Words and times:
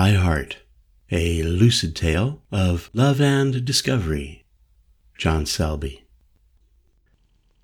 High 0.00 0.12
Heart, 0.12 0.56
a 1.10 1.42
lucid 1.42 1.94
tale 1.94 2.42
of 2.50 2.88
love 2.94 3.20
and 3.20 3.62
discovery. 3.66 4.46
John 5.18 5.44
Selby. 5.44 6.06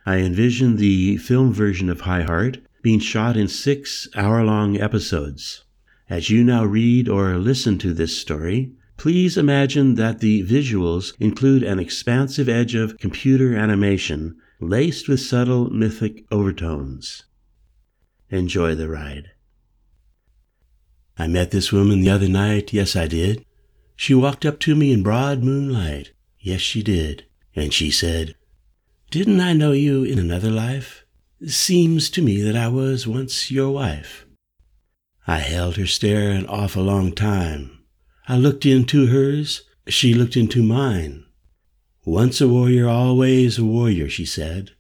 I 0.05 0.19
envision 0.19 0.77
the 0.77 1.17
film 1.17 1.55
version 1.55 1.89
of 1.89 2.03
High 2.03 2.25
Heart 2.25 2.59
being 2.83 2.99
shot 3.01 3.39
in 3.39 3.49
six 3.49 4.07
hour 4.15 4.45
long 4.45 4.79
episodes. 4.79 5.65
As 6.11 6.29
you 6.29 6.45
now 6.45 6.67
read 6.67 7.09
or 7.09 7.39
listen 7.39 7.79
to 7.79 7.95
this 7.95 8.19
story, 8.19 8.71
please 8.99 9.39
imagine 9.39 9.95
that 9.95 10.19
the 10.19 10.45
visuals 10.45 11.15
include 11.19 11.63
an 11.63 11.79
expansive 11.79 12.51
edge 12.51 12.75
of 12.75 12.99
computer 12.99 13.57
animation 13.57 14.37
laced 14.61 15.09
with 15.09 15.21
subtle 15.21 15.71
mythic 15.71 16.27
overtones. 16.31 17.25
Enjoy 18.29 18.75
the 18.75 18.91
ride. 18.91 19.31
I 21.19 21.27
met 21.27 21.51
this 21.51 21.73
woman 21.73 22.01
the 22.01 22.11
other 22.11 22.29
night, 22.29 22.73
yes, 22.73 22.95
I 22.95 23.07
did. 23.07 23.45
She 23.97 24.15
walked 24.15 24.45
up 24.45 24.61
to 24.61 24.75
me 24.75 24.93
in 24.93 25.03
broad 25.03 25.43
moonlight, 25.43 26.13
yes, 26.39 26.61
she 26.61 26.83
did, 26.83 27.25
and 27.55 27.73
she 27.73 27.91
said, 27.91 28.35
Didn't 29.11 29.41
I 29.41 29.55
know 29.55 29.73
you 29.73 30.05
in 30.05 30.19
another 30.19 30.51
life? 30.51 31.05
Seems 31.47 32.11
to 32.11 32.23
me 32.23 32.43
that 32.43 32.57
I 32.57 32.69
was 32.69 33.07
once 33.07 33.51
your 33.51 33.71
wife. 33.71 34.27
I 35.27 35.39
held 35.39 35.77
her 35.77 35.87
stare 35.87 36.31
an 36.31 36.47
awful 36.47 36.85
long 36.85 37.13
time. 37.13 37.79
I 38.29 38.37
looked 38.37 38.67
into 38.67 39.07
hers, 39.07 39.63
she 39.89 40.15
looked 40.15 40.37
into 40.37 40.63
mine. 40.63 41.25
Once 42.05 42.41
a 42.41 42.49
warrior, 42.49 42.89
always 42.89 43.59
a 43.59 43.65
warrior, 43.65 44.09
she 44.09 44.25
said. 44.25 44.73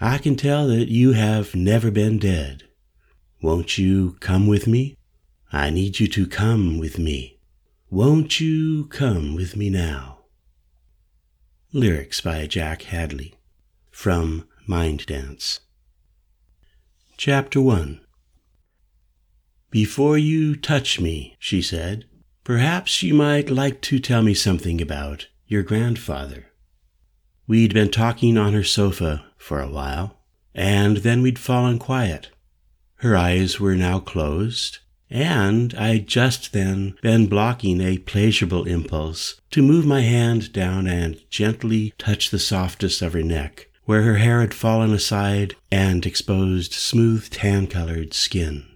I 0.00 0.18
can 0.18 0.36
tell 0.36 0.68
that 0.68 0.88
you 0.88 1.12
have 1.12 1.54
never 1.54 1.90
been 1.90 2.18
dead. 2.18 2.64
Won't 3.40 3.78
you 3.78 4.16
come 4.20 4.46
with 4.46 4.66
me? 4.66 4.97
I 5.52 5.70
need 5.70 5.98
you 5.98 6.08
to 6.08 6.26
come 6.26 6.78
with 6.78 6.98
me. 6.98 7.38
Won't 7.90 8.38
you 8.38 8.84
come 8.88 9.34
with 9.34 9.56
me 9.56 9.70
now? 9.70 10.18
Lyrics 11.72 12.20
by 12.20 12.46
Jack 12.46 12.82
Hadley 12.82 13.34
from 13.90 14.46
Mind 14.66 15.06
Dance. 15.06 15.60
Chapter 17.16 17.62
1 17.62 18.00
Before 19.70 20.18
you 20.18 20.54
touch 20.54 21.00
me, 21.00 21.36
she 21.38 21.62
said, 21.62 22.04
perhaps 22.44 23.02
you 23.02 23.14
might 23.14 23.48
like 23.48 23.80
to 23.82 23.98
tell 23.98 24.22
me 24.22 24.34
something 24.34 24.82
about 24.82 25.28
your 25.46 25.62
grandfather. 25.62 26.52
We'd 27.46 27.72
been 27.72 27.90
talking 27.90 28.36
on 28.36 28.52
her 28.52 28.64
sofa 28.64 29.24
for 29.38 29.62
a 29.62 29.70
while, 29.70 30.18
and 30.54 30.98
then 30.98 31.22
we'd 31.22 31.38
fallen 31.38 31.78
quiet. 31.78 32.28
Her 32.96 33.16
eyes 33.16 33.58
were 33.58 33.76
now 33.76 33.98
closed, 33.98 34.80
and 35.10 35.74
I'd 35.74 36.06
just 36.06 36.52
then 36.52 36.96
been 37.02 37.26
blocking 37.26 37.80
a 37.80 37.98
pleasurable 37.98 38.64
impulse 38.64 39.40
to 39.50 39.62
move 39.62 39.86
my 39.86 40.02
hand 40.02 40.52
down 40.52 40.86
and 40.86 41.20
gently 41.30 41.94
touch 41.98 42.30
the 42.30 42.38
softest 42.38 43.00
of 43.00 43.14
her 43.14 43.22
neck, 43.22 43.68
where 43.84 44.02
her 44.02 44.16
hair 44.16 44.40
had 44.40 44.52
fallen 44.52 44.92
aside 44.92 45.56
and 45.70 46.04
exposed 46.04 46.72
smooth 46.72 47.30
tan 47.30 47.66
colored 47.66 48.12
skin. 48.12 48.66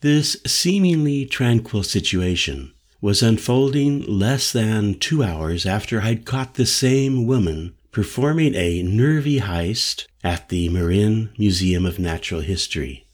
This 0.00 0.36
seemingly 0.46 1.26
tranquil 1.26 1.82
situation 1.82 2.72
was 3.00 3.22
unfolding 3.22 4.02
less 4.02 4.52
than 4.52 4.98
two 4.98 5.22
hours 5.22 5.66
after 5.66 6.00
I'd 6.00 6.24
caught 6.24 6.54
the 6.54 6.66
same 6.66 7.26
woman 7.26 7.74
performing 7.90 8.54
a 8.54 8.82
nervy 8.82 9.40
heist 9.40 10.06
at 10.22 10.48
the 10.50 10.68
Marin 10.68 11.30
Museum 11.38 11.86
of 11.86 11.98
Natural 11.98 12.40
History. 12.40 13.06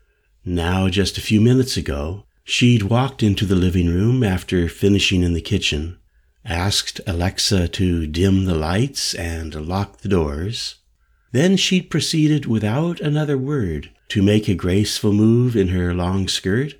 Now, 0.44 0.88
just 0.88 1.16
a 1.16 1.22
few 1.22 1.40
minutes 1.40 1.76
ago, 1.76 2.24
She'd 2.44 2.84
walked 2.84 3.22
into 3.22 3.46
the 3.46 3.56
living 3.56 3.88
room 3.88 4.22
after 4.22 4.68
finishing 4.68 5.22
in 5.22 5.32
the 5.32 5.40
kitchen, 5.40 5.98
asked 6.44 7.00
Alexa 7.06 7.68
to 7.68 8.06
dim 8.06 8.44
the 8.44 8.54
lights 8.54 9.14
and 9.14 9.54
lock 9.66 9.98
the 9.98 10.08
doors. 10.08 10.76
Then 11.32 11.56
she'd 11.56 11.90
proceeded 11.90 12.44
without 12.44 13.00
another 13.00 13.38
word 13.38 13.90
to 14.08 14.22
make 14.22 14.46
a 14.46 14.54
graceful 14.54 15.14
move 15.14 15.56
in 15.56 15.68
her 15.68 15.94
long 15.94 16.28
skirt, 16.28 16.74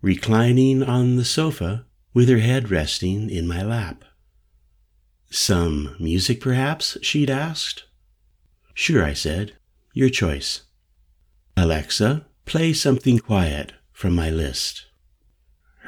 reclining 0.00 0.82
on 0.82 1.16
the 1.16 1.24
sofa 1.24 1.84
with 2.14 2.28
her 2.30 2.38
head 2.38 2.70
resting 2.70 3.28
in 3.28 3.46
my 3.46 3.62
lap. 3.62 4.04
Some 5.30 5.96
music, 6.00 6.40
perhaps? 6.40 6.96
she'd 7.02 7.30
asked. 7.30 7.84
Sure, 8.72 9.04
I 9.04 9.12
said. 9.12 9.52
Your 9.92 10.08
choice. 10.08 10.62
Alexa, 11.56 12.26
play 12.46 12.72
something 12.72 13.18
quiet 13.18 13.74
from 13.92 14.14
my 14.14 14.30
list. 14.30 14.86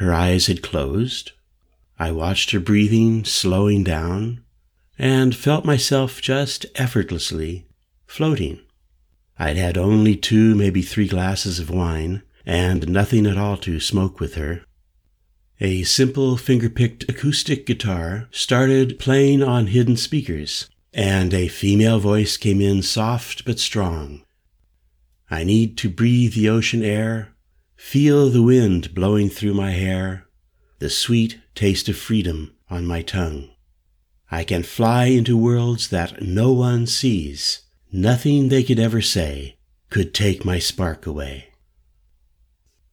Her 0.02 0.12
eyes 0.12 0.48
had 0.48 0.62
closed. 0.62 1.30
I 1.96 2.10
watched 2.10 2.50
her 2.50 2.58
breathing 2.58 3.24
slowing 3.24 3.84
down 3.84 4.42
and 4.98 5.32
felt 5.32 5.64
myself 5.64 6.20
just 6.20 6.66
effortlessly 6.74 7.68
floating. 8.04 8.58
I'd 9.38 9.56
had 9.56 9.78
only 9.78 10.16
two, 10.16 10.56
maybe 10.56 10.82
three 10.82 11.06
glasses 11.06 11.60
of 11.60 11.70
wine 11.70 12.22
and 12.44 12.88
nothing 12.88 13.26
at 13.26 13.38
all 13.38 13.56
to 13.58 13.78
smoke 13.78 14.18
with 14.18 14.34
her. 14.34 14.64
A 15.60 15.84
simple 15.84 16.36
finger 16.36 16.68
picked 16.68 17.08
acoustic 17.08 17.64
guitar 17.64 18.26
started 18.32 18.98
playing 18.98 19.40
on 19.40 19.68
hidden 19.68 19.96
speakers, 19.96 20.68
and 20.92 21.32
a 21.32 21.46
female 21.46 22.00
voice 22.00 22.36
came 22.36 22.60
in 22.60 22.82
soft 22.82 23.44
but 23.44 23.60
strong. 23.60 24.24
I 25.30 25.44
need 25.44 25.78
to 25.78 25.88
breathe 25.88 26.34
the 26.34 26.48
ocean 26.48 26.82
air 26.82 27.31
Feel 27.82 28.30
the 28.30 28.42
wind 28.42 28.94
blowing 28.94 29.28
through 29.28 29.52
my 29.52 29.72
hair, 29.72 30.26
the 30.78 30.88
sweet 30.88 31.40
taste 31.54 31.90
of 31.90 31.98
freedom 31.98 32.54
on 32.70 32.86
my 32.86 33.02
tongue. 33.02 33.50
I 34.30 34.44
can 34.44 34.62
fly 34.62 35.06
into 35.06 35.36
worlds 35.36 35.90
that 35.90 36.22
no 36.22 36.52
one 36.52 36.86
sees. 36.86 37.60
Nothing 37.92 38.48
they 38.48 38.62
could 38.62 38.78
ever 38.78 39.02
say 39.02 39.58
could 39.90 40.14
take 40.14 40.42
my 40.42 40.58
spark 40.58 41.06
away. 41.06 41.48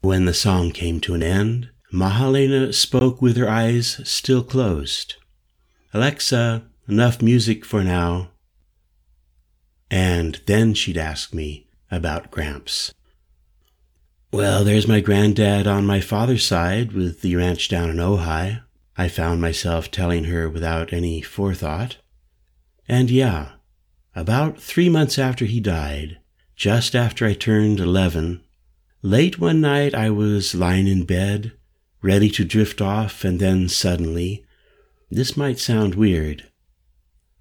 When 0.02 0.26
the 0.26 0.34
song 0.34 0.72
came 0.72 1.00
to 1.02 1.14
an 1.14 1.24
end, 1.24 1.70
Mahalena 1.94 2.74
spoke 2.74 3.22
with 3.22 3.38
her 3.38 3.48
eyes 3.48 4.02
still 4.04 4.44
closed. 4.44 5.16
Alexa, 5.94 6.64
enough 6.90 7.22
music 7.22 7.64
for 7.64 7.86
now. 7.86 8.32
And 9.90 10.42
then 10.46 10.74
she'd 10.74 10.98
ask 10.98 11.34
me 11.34 11.70
about 11.90 12.32
Gramps. 12.32 12.92
Well, 14.32 14.64
there's 14.64 14.88
my 14.88 15.00
granddad 15.00 15.66
on 15.66 15.88
my 15.88 16.02
father's 16.02 16.46
side 16.46 16.92
with 16.92 17.22
the 17.22 17.36
ranch 17.36 17.68
down 17.68 17.90
in 17.90 17.98
Ojai, 17.98 18.62
I 18.96 19.08
found 19.08 19.42
myself 19.42 19.90
telling 19.90 20.26
her 20.26 20.48
without 20.48 20.94
any 20.94 21.22
forethought. 21.22 21.98
And 22.88 23.10
yeah, 23.10 23.54
about 24.16 24.62
three 24.62 24.88
months 24.88 25.18
after 25.18 25.46
he 25.46 25.60
died, 25.60 26.20
just 26.56 26.96
after 26.96 27.26
I 27.26 27.34
turned 27.34 27.80
11, 27.80 28.44
late 29.02 29.40
one 29.40 29.62
night 29.62 29.96
I 29.96 30.12
was 30.12 30.54
lying 30.54 30.88
in 30.88 31.06
bed, 31.06 31.54
ready 32.04 32.30
to 32.30 32.46
drift 32.46 32.82
off, 32.82 33.24
and 33.24 33.40
then 33.40 33.68
suddenly, 33.68 34.46
this 35.10 35.36
might 35.36 35.58
sound 35.58 35.96
weird, 35.96 36.46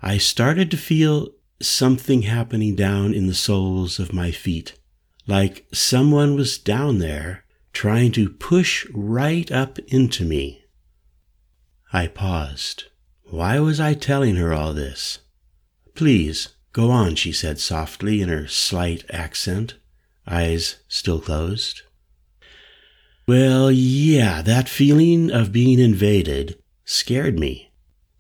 I 0.01 0.17
started 0.17 0.71
to 0.71 0.79
feel 0.79 1.29
something 1.61 2.23
happening 2.23 2.75
down 2.75 3.13
in 3.13 3.27
the 3.27 3.35
soles 3.35 3.99
of 3.99 4.15
my 4.15 4.31
feet 4.31 4.78
like 5.29 5.67
someone 5.73 6.35
was 6.35 6.59
down 6.59 6.99
there 6.99 7.45
trying 7.73 8.11
to 8.11 8.31
push 8.31 8.87
right 8.93 9.53
up 9.53 9.79
into 9.81 10.25
me. 10.25 10.65
I 11.93 12.07
paused. 12.07 12.85
Why 13.25 13.61
was 13.61 13.79
I 13.79 13.93
telling 13.93 14.37
her 14.37 14.55
all 14.55 14.73
this? 14.73 15.19
Please, 15.95 16.49
go 16.73 16.91
on, 16.91 17.15
she 17.15 17.31
said 17.31 17.61
softly 17.61 18.23
in 18.23 18.31
her 18.31 18.49
slight 18.49 19.05
accent, 19.11 19.75
eyes 20.27 20.77
still 20.89 21.21
closed. 21.21 21.83
Well, 23.27 23.71
yeah, 23.71 24.41
that 24.41 24.69
feeling 24.69 25.31
of 25.31 25.53
being 25.53 25.79
invaded 25.79 26.59
scared 26.87 27.39
me. 27.39 27.71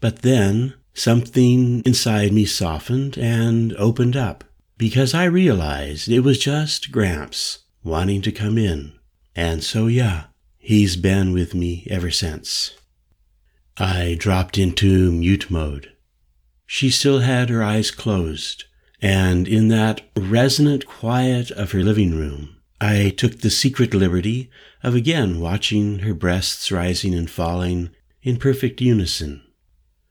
But 0.00 0.20
then 0.20 0.74
something 0.92 1.80
inside 1.86 2.32
me 2.32 2.44
softened 2.44 3.16
and 3.16 3.72
opened 3.76 4.14
up 4.14 4.44
because 4.78 5.12
I 5.12 5.24
realized 5.24 6.08
it 6.08 6.20
was 6.20 6.38
just 6.38 6.92
Gramps 6.92 7.64
wanting 7.82 8.22
to 8.22 8.32
come 8.32 8.56
in. 8.56 8.92
And 9.34 9.62
so, 9.62 9.88
yeah, 9.88 10.26
he's 10.56 10.96
been 10.96 11.32
with 11.32 11.54
me 11.54 11.86
ever 11.90 12.10
since. 12.10 12.76
I 13.76 14.16
dropped 14.18 14.56
into 14.56 15.12
mute 15.12 15.50
mode. 15.50 15.92
She 16.66 16.90
still 16.90 17.20
had 17.20 17.48
her 17.48 17.62
eyes 17.62 17.90
closed, 17.90 18.64
and 19.00 19.48
in 19.48 19.68
that 19.68 20.02
resonant 20.16 20.86
quiet 20.86 21.50
of 21.52 21.72
her 21.72 21.82
living 21.82 22.14
room, 22.14 22.56
I 22.80 23.10
took 23.16 23.40
the 23.40 23.50
secret 23.50 23.94
liberty 23.94 24.50
of 24.82 24.94
again 24.94 25.40
watching 25.40 26.00
her 26.00 26.14
breasts 26.14 26.70
rising 26.70 27.14
and 27.14 27.30
falling 27.30 27.90
in 28.22 28.36
perfect 28.36 28.80
unison. 28.80 29.42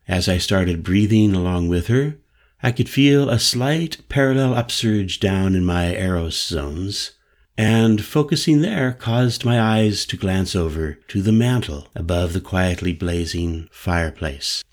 As 0.07 0.27
I 0.27 0.37
started 0.37 0.83
breathing 0.83 1.35
along 1.35 1.67
with 1.69 1.87
her, 1.87 2.17
I 2.61 2.71
could 2.71 2.89
feel 2.89 3.29
a 3.29 3.39
slight 3.39 3.97
parallel 4.09 4.55
upsurge 4.55 5.19
down 5.19 5.55
in 5.55 5.63
my 5.63 5.95
Eros 5.95 6.41
zones, 6.47 7.11
and 7.57 8.03
focusing 8.03 8.61
there 8.61 8.93
caused 8.93 9.45
my 9.45 9.59
eyes 9.61 10.05
to 10.07 10.17
glance 10.17 10.55
over 10.55 10.93
to 11.07 11.21
the 11.21 11.31
mantel 11.31 11.87
above 11.95 12.33
the 12.33 12.41
quietly 12.41 12.93
blazing 12.93 13.69
fireplace. 13.71 14.63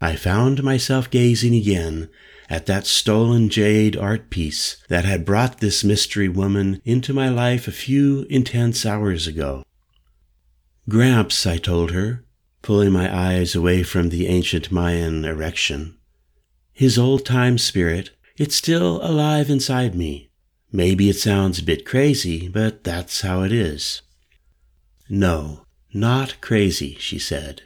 I 0.00 0.14
found 0.14 0.62
myself 0.62 1.10
gazing 1.10 1.54
again 1.54 2.10
at 2.48 2.66
that 2.66 2.86
stolen 2.86 3.48
jade 3.48 3.96
art 3.96 4.30
piece 4.30 4.76
that 4.88 5.04
had 5.04 5.24
brought 5.24 5.58
this 5.58 5.82
mystery 5.82 6.28
woman 6.28 6.80
into 6.84 7.12
my 7.12 7.28
life 7.28 7.66
a 7.66 7.72
few 7.72 8.26
intense 8.30 8.86
hours 8.86 9.26
ago. 9.26 9.64
Gramps, 10.88 11.44
I 11.46 11.56
told 11.58 11.90
her, 11.90 12.24
pulling 12.62 12.92
my 12.92 13.12
eyes 13.12 13.56
away 13.56 13.82
from 13.82 14.10
the 14.10 14.28
ancient 14.28 14.70
Mayan 14.70 15.24
erection. 15.24 15.96
His 16.76 16.98
old 16.98 17.24
time 17.24 17.56
spirit, 17.56 18.10
it's 18.36 18.54
still 18.54 19.00
alive 19.02 19.48
inside 19.48 19.94
me. 19.94 20.28
Maybe 20.70 21.08
it 21.08 21.16
sounds 21.16 21.58
a 21.58 21.62
bit 21.62 21.86
crazy, 21.86 22.50
but 22.50 22.84
that's 22.84 23.22
how 23.22 23.40
it 23.44 23.50
is. 23.50 24.02
No, 25.08 25.62
not 25.94 26.38
crazy, 26.42 26.94
she 27.00 27.18
said. 27.18 27.62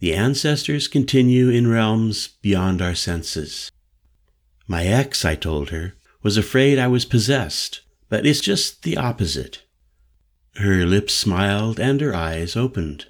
The 0.00 0.14
ancestors 0.14 0.88
continue 0.88 1.48
in 1.48 1.70
realms 1.70 2.26
beyond 2.42 2.82
our 2.82 2.96
senses. 2.96 3.70
My 4.66 4.84
ex, 4.84 5.24
I 5.24 5.36
told 5.36 5.70
her, 5.70 5.94
was 6.24 6.36
afraid 6.36 6.76
I 6.76 6.88
was 6.88 7.04
possessed, 7.04 7.82
but 8.08 8.26
it's 8.26 8.40
just 8.40 8.82
the 8.82 8.96
opposite. 8.96 9.62
Her 10.56 10.84
lips 10.84 11.14
smiled 11.14 11.78
and 11.78 12.00
her 12.00 12.16
eyes 12.16 12.56
opened. 12.56 13.06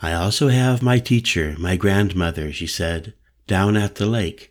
I 0.00 0.14
also 0.14 0.48
have 0.48 0.80
my 0.80 1.00
teacher, 1.00 1.54
my 1.58 1.76
grandmother, 1.76 2.50
she 2.50 2.66
said, 2.66 3.12
down 3.46 3.76
at 3.76 3.96
the 3.96 4.06
lake. 4.06 4.49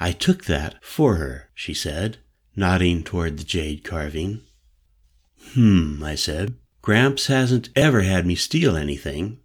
I 0.00 0.12
took 0.12 0.46
that 0.46 0.82
for 0.82 1.16
her, 1.16 1.50
she 1.54 1.74
said, 1.74 2.16
nodding 2.56 3.04
toward 3.04 3.36
the 3.36 3.44
jade 3.44 3.84
carving. 3.84 4.40
Hmm, 5.52 6.02
I 6.02 6.14
said. 6.14 6.54
Gramps 6.80 7.26
hasn't 7.26 7.68
ever 7.76 8.00
had 8.00 8.26
me 8.26 8.34
steal 8.34 8.76
anything. 8.76 9.40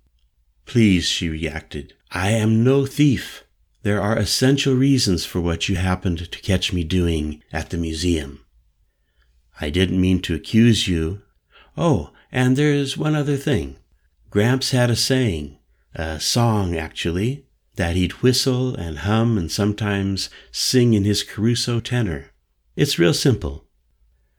Please, 0.65 1.05
she 1.05 1.27
reacted. 1.27 1.93
I 2.11 2.29
am 2.29 2.63
no 2.63 2.85
thief. 2.85 3.43
There 3.83 4.01
are 4.01 4.17
essential 4.17 4.73
reasons 4.73 5.25
for 5.25 5.41
what 5.41 5.67
you 5.67 5.75
happened 5.75 6.31
to 6.31 6.41
catch 6.41 6.71
me 6.71 6.85
doing 6.85 7.43
at 7.51 7.69
the 7.69 7.77
museum. 7.77 8.45
I 9.59 9.69
didn't 9.69 10.01
mean 10.01 10.21
to 10.21 10.35
accuse 10.35 10.87
you. 10.87 11.21
Oh, 11.77 12.11
and 12.31 12.55
there's 12.55 12.97
one 12.97 13.15
other 13.15 13.37
thing. 13.37 13.75
Gramps 14.29 14.71
had 14.71 14.89
a 14.89 14.95
saying, 14.95 15.59
a 15.93 16.19
song 16.19 16.75
actually, 16.75 17.45
that 17.75 17.95
he'd 17.95 18.21
whistle 18.23 18.75
and 18.75 18.99
hum 18.99 19.37
and 19.37 19.51
sometimes 19.51 20.29
sing 20.51 20.93
in 20.93 21.03
his 21.03 21.23
Caruso 21.23 21.79
tenor. 21.79 22.31
It's 22.75 22.99
real 22.99 23.13
simple. 23.13 23.65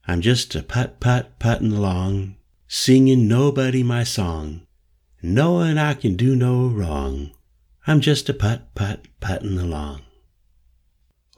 I'm 0.07 0.21
just 0.21 0.55
a 0.55 0.63
put 0.63 1.01
put 1.01 1.39
puttin' 1.39 1.73
along, 1.73 2.37
singing 2.69 3.27
nobody 3.27 3.83
my 3.83 4.05
song, 4.05 4.67
knowin' 5.23 5.79
I 5.79 5.95
can 5.95 6.17
do 6.17 6.37
no 6.37 6.67
wrong. 6.67 7.33
I'm 7.87 8.01
just 8.01 8.29
a 8.29 8.35
putt 8.35 8.75
putt 8.75 9.07
puttin' 9.21 9.59
along. 9.59 10.03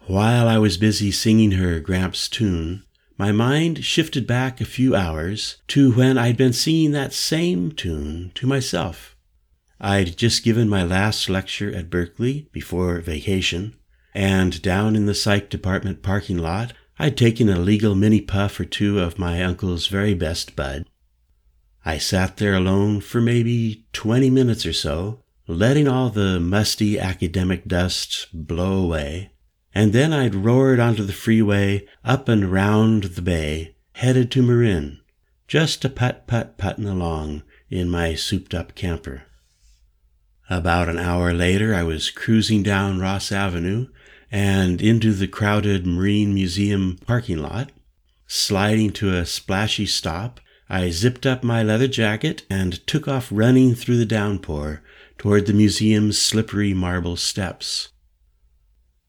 While 0.06 0.49
I 0.49 0.56
was 0.59 0.79
busy 0.79 1.11
singing 1.11 1.53
her 1.53 1.81
Gramps' 1.81 2.29
tune, 2.29 2.85
my 3.19 3.33
mind 3.33 3.85
shifted 3.85 4.27
back 4.27 4.61
a 4.61 4.65
few 4.65 4.95
hours 4.95 5.59
to 5.69 5.93
when 5.93 6.17
I'd 6.17 6.37
been 6.37 6.53
singing 6.53 6.93
that 6.93 7.12
same 7.12 7.73
tune 7.73 8.33
to 8.37 8.47
myself. 8.47 9.17
I'd 9.80 10.16
just 10.16 10.42
given 10.42 10.69
my 10.69 10.82
last 10.82 11.28
lecture 11.28 11.72
at 11.75 11.90
Berkeley 11.90 12.48
before 12.52 13.00
vacation, 13.00 13.76
and 14.12 14.60
down 14.60 14.96
in 14.96 15.06
the 15.06 15.14
psych 15.14 15.48
department 15.50 16.02
parking 16.02 16.38
lot, 16.38 16.72
I'd 16.98 17.16
taken 17.16 17.48
a 17.48 17.60
legal 17.60 17.94
mini 17.94 18.20
puff 18.20 18.58
or 18.58 18.64
two 18.64 18.98
of 18.98 19.20
my 19.20 19.42
uncle's 19.42 19.86
very 19.86 20.14
best 20.14 20.56
bud. 20.56 20.84
I 21.84 21.98
sat 21.98 22.38
there 22.38 22.54
alone 22.54 23.00
for 23.00 23.20
maybe 23.20 23.86
twenty 23.92 24.30
minutes 24.30 24.66
or 24.66 24.72
so, 24.72 25.22
letting 25.46 25.86
all 25.86 26.10
the 26.10 26.40
musty 26.40 26.98
academic 26.98 27.66
dust 27.69 28.26
blow 28.32 28.82
away, 28.82 29.30
and 29.72 29.92
then 29.92 30.12
I'd 30.12 30.34
roared 30.34 30.80
onto 30.80 31.04
the 31.04 31.12
freeway 31.12 31.86
up 32.04 32.28
and 32.28 32.50
round 32.50 33.04
the 33.04 33.22
bay, 33.22 33.76
headed 33.92 34.32
to 34.32 34.42
Marin, 34.42 34.98
just 35.46 35.84
a 35.84 35.88
putt 35.88 36.26
putt 36.26 36.58
putting 36.58 36.86
along 36.86 37.44
in 37.70 37.88
my 37.88 38.14
souped 38.14 38.54
up 38.54 38.75
camper. 38.75 39.22
About 40.50 40.89
an 40.89 40.99
hour 40.99 41.35
later, 41.35 41.75
I 41.75 41.83
was 41.83 42.11
cruising 42.11 42.62
down 42.62 43.00
Ross 43.00 43.31
Avenue 43.31 43.89
and 44.31 44.81
into 44.81 45.12
the 45.12 45.29
crowded 45.29 45.87
Marin 45.87 46.33
Museum 46.33 46.99
parking 47.06 47.39
lot. 47.39 47.71
Sliding 48.27 48.93
to 48.93 49.15
a 49.15 49.27
splashy 49.27 49.85
stop, 49.85 50.41
I 50.69 50.91
zipped 50.91 51.27
up 51.27 51.43
my 51.45 51.62
leather 51.62 51.89
jacket 51.89 52.45
and 52.49 52.87
took 52.87 53.06
off 53.06 53.29
running 53.31 53.75
through 53.75 53.99
the 53.99 54.06
downpour 54.06 54.83
toward 55.19 55.47
the 55.47 55.53
museum's 55.53 56.19
slippery 56.19 56.73
marble 56.73 57.17
steps. 57.17 57.89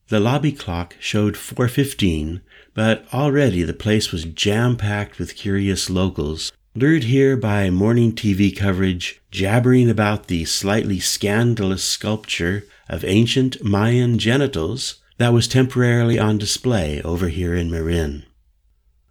The 0.10 0.20
lobby 0.20 0.52
clock 0.52 0.96
showed 1.00 1.36
4:15, 1.36 2.42
but 2.74 3.06
already 3.14 3.64
the 3.64 3.74
place 3.74 4.12
was 4.12 4.26
jam-packed 4.26 5.20
with 5.20 5.36
curious 5.36 5.90
locals, 5.90 6.52
lured 6.80 7.04
here 7.04 7.36
by 7.36 7.70
morning 7.70 8.14
TV 8.14 8.56
coverage 8.56 9.22
jabbering 9.32 9.90
about 9.90 10.28
the 10.28 10.46
slightly 10.46 10.98
scandalous 10.98 11.84
sculpture 11.84 12.64
of 12.88 13.04
ancient 13.04 13.62
Mayan 13.62 14.18
genitals 14.18 15.02
that 15.18 15.34
was 15.34 15.46
temporarily 15.46 16.18
on 16.18 16.38
display 16.38 17.02
over 17.02 17.28
here 17.28 17.54
in 17.54 17.70
Marin. 17.70 18.24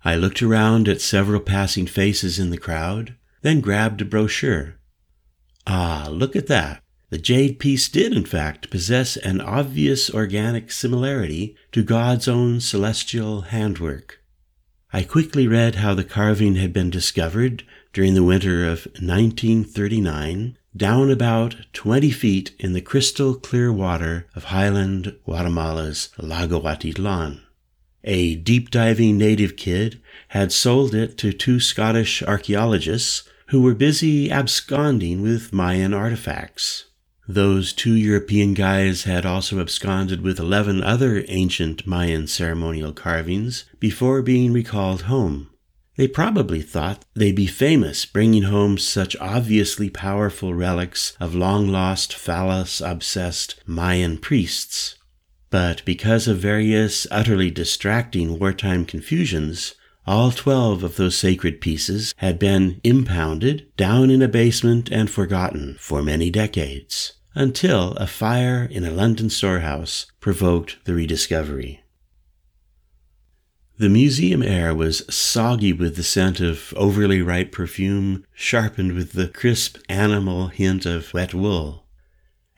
I 0.02 0.16
looked 0.16 0.42
around 0.42 0.88
at 0.88 1.02
several 1.02 1.40
passing 1.40 1.86
faces 1.86 2.38
in 2.38 2.48
the 2.48 2.56
crowd, 2.56 3.14
then 3.42 3.60
grabbed 3.60 4.00
a 4.00 4.06
brochure. 4.06 4.76
Ah, 5.66 6.08
look 6.10 6.34
at 6.34 6.46
that. 6.46 6.82
The 7.10 7.18
jade 7.18 7.58
piece 7.58 7.90
did, 7.90 8.14
in 8.14 8.24
fact, 8.24 8.70
possess 8.70 9.18
an 9.18 9.42
obvious 9.42 10.08
organic 10.08 10.72
similarity 10.72 11.54
to 11.72 11.82
God's 11.82 12.28
own 12.28 12.60
celestial 12.60 13.42
handwork. 13.42 14.17
I 14.90 15.02
quickly 15.02 15.46
read 15.46 15.74
how 15.74 15.92
the 15.92 16.02
carving 16.02 16.56
had 16.56 16.72
been 16.72 16.88
discovered 16.88 17.62
during 17.92 18.14
the 18.14 18.24
winter 18.24 18.64
of 18.64 18.86
1939 19.00 20.56
down 20.74 21.10
about 21.10 21.56
20 21.74 22.10
feet 22.10 22.52
in 22.58 22.72
the 22.72 22.80
crystal 22.80 23.34
clear 23.34 23.70
water 23.70 24.26
of 24.34 24.44
highland 24.44 25.14
Guatemala's 25.26 26.08
Lago 26.16 26.62
Atitlan. 26.62 27.42
A 28.04 28.36
deep 28.36 28.70
diving 28.70 29.18
native 29.18 29.56
kid 29.56 30.00
had 30.28 30.52
sold 30.52 30.94
it 30.94 31.18
to 31.18 31.34
two 31.34 31.60
Scottish 31.60 32.22
archaeologists 32.22 33.28
who 33.48 33.60
were 33.60 33.74
busy 33.74 34.30
absconding 34.30 35.20
with 35.20 35.52
Mayan 35.52 35.92
artifacts. 35.92 36.86
Those 37.30 37.74
two 37.74 37.92
European 37.92 38.54
guys 38.54 39.02
had 39.02 39.26
also 39.26 39.60
absconded 39.60 40.22
with 40.22 40.38
11 40.38 40.82
other 40.82 41.26
ancient 41.28 41.86
Mayan 41.86 42.26
ceremonial 42.26 42.94
carvings 42.94 43.66
before 43.78 44.22
being 44.22 44.50
recalled 44.50 45.02
home. 45.02 45.50
They 45.98 46.08
probably 46.08 46.62
thought 46.62 47.04
they'd 47.14 47.36
be 47.36 47.46
famous 47.46 48.06
bringing 48.06 48.44
home 48.44 48.78
such 48.78 49.14
obviously 49.16 49.90
powerful 49.90 50.54
relics 50.54 51.14
of 51.20 51.34
long 51.34 51.68
lost 51.68 52.14
phallus 52.14 52.80
obsessed 52.80 53.56
Mayan 53.66 54.16
priests. 54.16 54.94
But 55.50 55.84
because 55.84 56.28
of 56.28 56.38
various 56.38 57.06
utterly 57.10 57.50
distracting 57.50 58.38
wartime 58.38 58.86
confusions, 58.86 59.74
all 60.06 60.30
twelve 60.30 60.82
of 60.82 60.96
those 60.96 61.18
sacred 61.18 61.60
pieces 61.60 62.14
had 62.16 62.38
been 62.38 62.80
impounded 62.82 63.66
down 63.76 64.10
in 64.10 64.22
a 64.22 64.28
basement 64.28 64.88
and 64.90 65.10
forgotten 65.10 65.76
for 65.78 66.02
many 66.02 66.30
decades 66.30 67.12
until 67.38 67.92
a 67.92 68.06
fire 68.06 68.66
in 68.68 68.84
a 68.84 68.90
London 68.90 69.30
storehouse 69.30 70.06
provoked 70.18 70.76
the 70.84 70.92
rediscovery. 70.92 71.80
The 73.78 73.88
museum 73.88 74.42
air 74.42 74.74
was 74.74 75.04
soggy 75.08 75.72
with 75.72 75.94
the 75.94 76.02
scent 76.02 76.40
of 76.40 76.74
overly 76.76 77.22
ripe 77.22 77.52
perfume, 77.52 78.24
sharpened 78.34 78.94
with 78.94 79.12
the 79.12 79.28
crisp 79.28 79.78
animal 79.88 80.48
hint 80.48 80.84
of 80.84 81.14
wet 81.14 81.32
wool. 81.32 81.86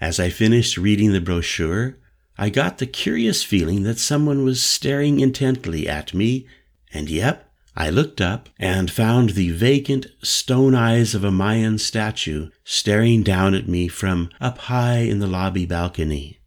As 0.01 0.19
I 0.19 0.31
finished 0.31 0.79
reading 0.79 1.13
the 1.13 1.21
brochure, 1.21 1.99
I 2.39 2.49
got 2.49 2.79
the 2.79 2.87
curious 2.87 3.45
feeling 3.45 3.83
that 3.83 3.99
someone 3.99 4.45
was 4.45 4.63
staring 4.63 5.21
intently 5.21 5.87
at 5.87 6.15
me, 6.15 6.47
and 6.91 7.11
yep, 7.11 7.50
I 7.77 7.91
looked 7.91 8.21
up 8.21 8.49
and 8.59 8.91
found 8.91 9.31
the 9.31 9.50
vacant 9.50 10.07
stone 10.23 10.75
eyes 10.75 11.15
of 11.15 11.25
a 11.25 11.31
Mayan 11.31 11.79
statue 11.79 12.50
staring 12.65 13.23
down 13.23 13.55
at 13.55 13.69
me 13.69 13.89
from 13.89 14.31
up 14.41 14.59
high 14.59 14.99
in 14.99 15.21
the 15.21 15.27
lobby 15.27 15.67
balcony. 15.67 16.41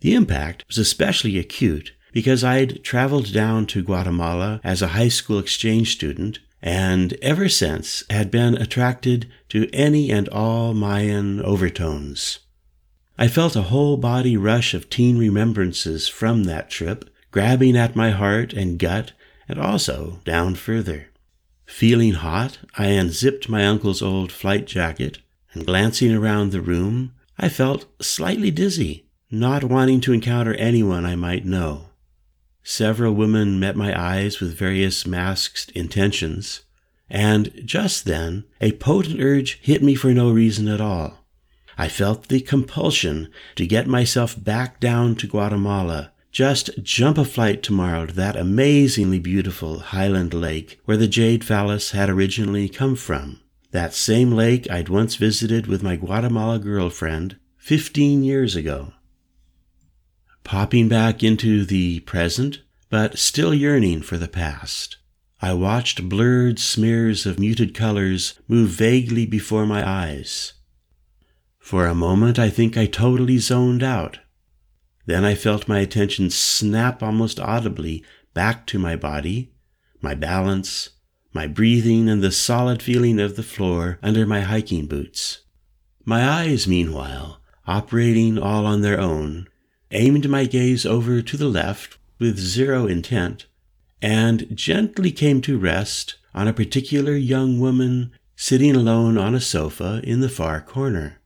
The 0.00 0.14
impact 0.14 0.64
was 0.68 0.78
especially 0.78 1.38
acute 1.38 1.92
because 2.12 2.44
I'd 2.44 2.84
traveled 2.84 3.32
down 3.32 3.66
to 3.66 3.82
Guatemala 3.82 4.60
as 4.62 4.82
a 4.82 4.88
high 4.88 5.08
school 5.08 5.38
exchange 5.38 5.92
student 5.92 6.38
and 6.62 7.12
ever 7.20 7.48
since 7.48 8.04
had 8.08 8.30
been 8.30 8.56
attracted 8.56 9.30
to 9.50 9.68
any 9.72 10.10
and 10.10 10.28
all 10.30 10.74
Mayan 10.74 11.42
overtones. 11.42 12.38
I 13.18 13.28
felt 13.28 13.54
a 13.54 13.62
whole 13.62 13.96
body 13.96 14.36
rush 14.36 14.74
of 14.74 14.90
teen 14.90 15.18
remembrances 15.18 16.08
from 16.08 16.44
that 16.44 16.70
trip, 16.70 17.08
grabbing 17.30 17.76
at 17.76 17.94
my 17.94 18.10
heart 18.10 18.52
and 18.52 18.78
gut 18.78 19.12
and 19.48 19.58
also 19.58 20.20
down 20.24 20.54
further. 20.54 21.08
Feeling 21.66 22.14
hot, 22.14 22.58
I 22.76 22.86
unzipped 22.86 23.48
my 23.48 23.66
uncle's 23.66 24.02
old 24.02 24.30
flight 24.30 24.66
jacket, 24.66 25.18
and 25.52 25.66
glancing 25.66 26.12
around 26.12 26.50
the 26.50 26.60
room, 26.60 27.12
I 27.38 27.48
felt 27.48 27.86
slightly 28.00 28.50
dizzy, 28.50 29.06
not 29.30 29.64
wanting 29.64 30.00
to 30.02 30.12
encounter 30.12 30.54
anyone 30.54 31.04
I 31.04 31.16
might 31.16 31.44
know. 31.44 31.88
Several 32.62 33.12
women 33.12 33.60
met 33.60 33.76
my 33.76 33.98
eyes 33.98 34.40
with 34.40 34.56
various 34.56 35.06
masked 35.06 35.70
intentions, 35.72 36.62
and 37.10 37.52
just 37.64 38.04
then 38.04 38.44
a 38.60 38.72
potent 38.72 39.20
urge 39.20 39.60
hit 39.60 39.82
me 39.82 39.94
for 39.94 40.12
no 40.14 40.30
reason 40.30 40.68
at 40.68 40.80
all. 40.80 41.24
I 41.76 41.88
felt 41.88 42.28
the 42.28 42.40
compulsion 42.40 43.30
to 43.56 43.66
get 43.66 43.86
myself 43.86 44.42
back 44.42 44.80
down 44.80 45.16
to 45.16 45.26
Guatemala 45.26 46.12
just 46.34 46.68
jump 46.82 47.16
a 47.16 47.24
flight 47.24 47.62
tomorrow 47.62 48.06
to 48.06 48.12
that 48.12 48.34
amazingly 48.34 49.20
beautiful 49.20 49.78
highland 49.78 50.34
lake 50.34 50.80
where 50.84 50.96
the 50.96 51.06
jade 51.06 51.44
phallus 51.44 51.92
had 51.92 52.10
originally 52.10 52.68
come 52.68 52.96
from. 52.96 53.38
That 53.70 53.94
same 53.94 54.32
lake 54.32 54.68
I'd 54.68 54.88
once 54.88 55.14
visited 55.14 55.68
with 55.68 55.84
my 55.84 55.94
Guatemala 55.94 56.58
girlfriend 56.58 57.38
15 57.58 58.24
years 58.24 58.56
ago. 58.56 58.94
Popping 60.42 60.88
back 60.88 61.22
into 61.22 61.64
the 61.64 62.00
present, 62.00 62.62
but 62.90 63.16
still 63.16 63.54
yearning 63.54 64.02
for 64.02 64.16
the 64.16 64.26
past, 64.26 64.96
I 65.40 65.54
watched 65.54 66.08
blurred 66.08 66.58
smears 66.58 67.26
of 67.26 67.38
muted 67.38 67.74
colors 67.74 68.40
move 68.48 68.70
vaguely 68.70 69.24
before 69.24 69.66
my 69.66 69.88
eyes. 69.88 70.54
For 71.60 71.86
a 71.86 71.94
moment, 71.94 72.40
I 72.40 72.50
think 72.50 72.76
I 72.76 72.86
totally 72.86 73.38
zoned 73.38 73.84
out 73.84 74.18
then 75.06 75.24
I 75.24 75.34
felt 75.34 75.68
my 75.68 75.80
attention 75.80 76.30
snap 76.30 77.02
almost 77.02 77.38
audibly 77.38 78.02
back 78.32 78.66
to 78.68 78.78
my 78.78 78.96
body, 78.96 79.52
my 80.00 80.14
balance, 80.14 80.90
my 81.32 81.46
breathing, 81.46 82.08
and 82.08 82.22
the 82.22 82.32
solid 82.32 82.82
feeling 82.82 83.20
of 83.20 83.36
the 83.36 83.42
floor 83.42 83.98
under 84.02 84.26
my 84.26 84.40
hiking 84.40 84.86
boots. 84.86 85.40
My 86.04 86.26
eyes, 86.28 86.66
meanwhile, 86.66 87.40
operating 87.66 88.38
all 88.38 88.66
on 88.66 88.82
their 88.82 89.00
own, 89.00 89.48
aimed 89.90 90.28
my 90.28 90.44
gaze 90.44 90.84
over 90.84 91.22
to 91.22 91.36
the 91.36 91.48
left 91.48 91.98
with 92.18 92.38
zero 92.38 92.86
intent, 92.86 93.46
and 94.00 94.46
gently 94.54 95.10
came 95.10 95.40
to 95.42 95.58
rest 95.58 96.16
on 96.34 96.48
a 96.48 96.52
particular 96.52 97.14
young 97.14 97.58
woman 97.58 98.12
sitting 98.36 98.74
alone 98.74 99.16
on 99.16 99.34
a 99.34 99.40
sofa 99.40 100.00
in 100.04 100.20
the 100.20 100.28
far 100.28 100.60
corner. 100.60 101.20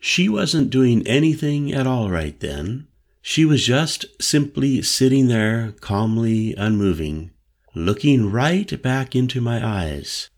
She 0.00 0.28
wasn't 0.28 0.70
doing 0.70 1.06
anything 1.06 1.72
at 1.72 1.86
all 1.86 2.10
right 2.10 2.38
then, 2.40 2.88
she 3.28 3.44
was 3.44 3.66
just 3.66 4.06
simply 4.22 4.80
sitting 4.80 5.26
there, 5.26 5.74
calmly 5.80 6.54
unmoving, 6.54 7.32
looking 7.74 8.30
right 8.30 8.80
back 8.80 9.16
into 9.16 9.40
my 9.40 9.66
eyes. 9.66 10.30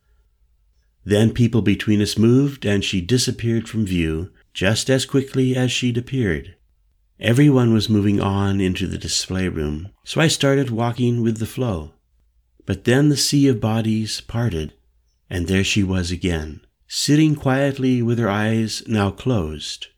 Then 1.05 1.35
people 1.35 1.61
between 1.61 2.01
us 2.01 2.17
moved, 2.17 2.65
and 2.65 2.83
she 2.83 3.03
disappeared 3.03 3.69
from 3.69 3.85
view 3.85 4.31
just 4.55 4.89
as 4.89 5.05
quickly 5.05 5.55
as 5.55 5.71
she'd 5.71 5.99
appeared. 5.99 6.57
Everyone 7.21 7.75
was 7.75 7.91
moving 7.91 8.23
on 8.23 8.59
into 8.59 8.87
the 8.87 8.97
display 8.97 9.49
room, 9.49 9.91
so 10.03 10.23
I 10.23 10.29
started 10.29 10.71
walking 10.71 11.21
with 11.23 11.41
the 11.41 11.47
flow. 11.47 11.93
But 12.65 12.85
then 12.85 13.11
the 13.11 13.19
sea 13.19 13.49
of 13.49 13.61
bodies 13.61 14.23
parted, 14.23 14.73
and 15.29 15.47
there 15.47 15.63
she 15.63 15.83
was 15.83 16.11
again, 16.11 16.63
sitting 16.87 17.35
quietly 17.35 18.01
with 18.01 18.19
her 18.19 18.31
eyes 18.31 18.83
now 18.87 19.11
closed. 19.11 19.89